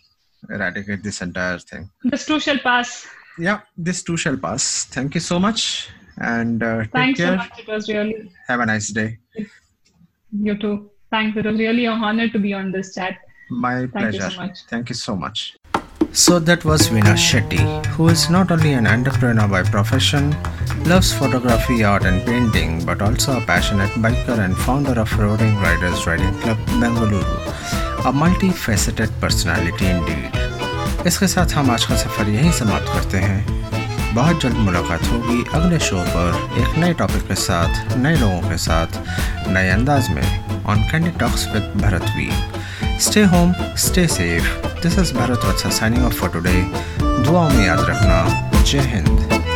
eradicate 0.50 1.02
this 1.02 1.20
entire 1.22 1.58
thing. 1.58 1.90
This 2.04 2.26
too 2.26 2.38
shall 2.40 2.58
pass. 2.58 3.06
Yeah, 3.38 3.60
this 3.76 4.02
too 4.02 4.16
shall 4.16 4.36
pass. 4.36 4.84
Thank 4.96 5.14
you 5.14 5.20
so 5.20 5.38
much, 5.38 5.88
and 6.18 6.62
uh, 6.62 6.82
take 6.82 6.92
Thanks 6.92 7.20
so 7.20 7.36
much. 7.36 7.58
It 7.58 7.68
was 7.68 7.88
really 7.88 8.30
Have 8.48 8.60
a 8.60 8.66
nice 8.66 8.88
day. 8.98 9.18
you 10.48 10.56
too. 10.58 10.90
Thanks. 11.10 11.36
It 11.36 11.44
was 11.46 11.58
really 11.58 11.86
an 11.86 12.02
honor 12.04 12.28
to 12.28 12.38
be 12.38 12.52
on 12.54 12.70
this 12.72 12.94
chat. 12.94 13.16
My 13.50 13.86
Thank 13.86 14.14
you 14.14 14.20
so 14.20 14.28
pleasure. 14.28 14.40
much. 14.40 14.58
Thank 14.68 14.88
you 14.90 14.94
so 14.94 15.16
much. 15.16 15.55
So 16.12 16.38
that 16.40 16.64
was 16.64 16.88
Veena 16.88 17.14
Shetty, 17.14 17.84
who 17.86 18.08
is 18.08 18.30
not 18.30 18.50
only 18.50 18.72
an 18.72 18.86
entrepreneur 18.86 19.46
by 19.46 19.62
profession, 19.62 20.34
loves 20.84 21.12
photography, 21.12 21.84
art, 21.84 22.04
and 22.04 22.24
painting, 22.24 22.84
but 22.84 23.02
also 23.02 23.36
a 23.38 23.40
passionate 23.42 23.90
biker 24.04 24.38
and 24.38 24.56
founder 24.56 24.98
of 24.98 25.12
Roaring 25.18 25.56
Riders 25.56 26.06
Riding 26.06 26.34
Club, 26.40 26.58
Bengaluru. 26.80 27.22
A 28.06 28.12
multifaceted 28.12 29.10
personality 29.20 29.86
indeed. 29.86 30.32
इसके 31.06 31.26
साथ 31.28 31.52
हम 31.54 31.70
आज 31.70 31.84
का 31.86 31.96
सफ़र 31.96 32.28
यहीं 32.28 32.50
समाप्त 32.52 32.92
करते 32.92 33.18
हैं 33.24 34.14
बहुत 34.14 34.40
जल्द 34.42 34.56
मुलाकात 34.66 35.02
होगी 35.12 35.44
अगले 35.54 35.78
शो 35.88 36.02
पर 36.14 36.60
एक 36.60 36.78
नए 36.78 36.94
टॉपिक 37.00 37.26
के 37.28 37.34
साथ 37.42 37.96
नए 37.96 38.16
लोगों 38.20 38.40
के 38.48 38.56
साथ 38.58 38.98
नए 39.48 39.68
अंदाज 39.70 40.08
में 40.16 40.64
on 40.72 40.82
candy 40.90 41.10
talks 41.20 41.46
with 41.52 41.72
Bharat 41.82 42.10
V 42.16 42.30
stay 43.07 43.23
home 43.33 43.53
stay 43.85 44.07
safe 44.07 44.65
this 44.83 44.97
is 44.99 45.13
Bharat 45.15 45.45
वत्सा 45.45 45.69
signing 45.79 46.05
off 46.05 46.19
for 46.19 46.29
today 46.29 46.61
दुआओं 47.01 47.49
में 47.49 47.65
याद 47.65 47.79
रखना 47.89 48.63
जय 48.63 48.79
हिंद 48.93 49.54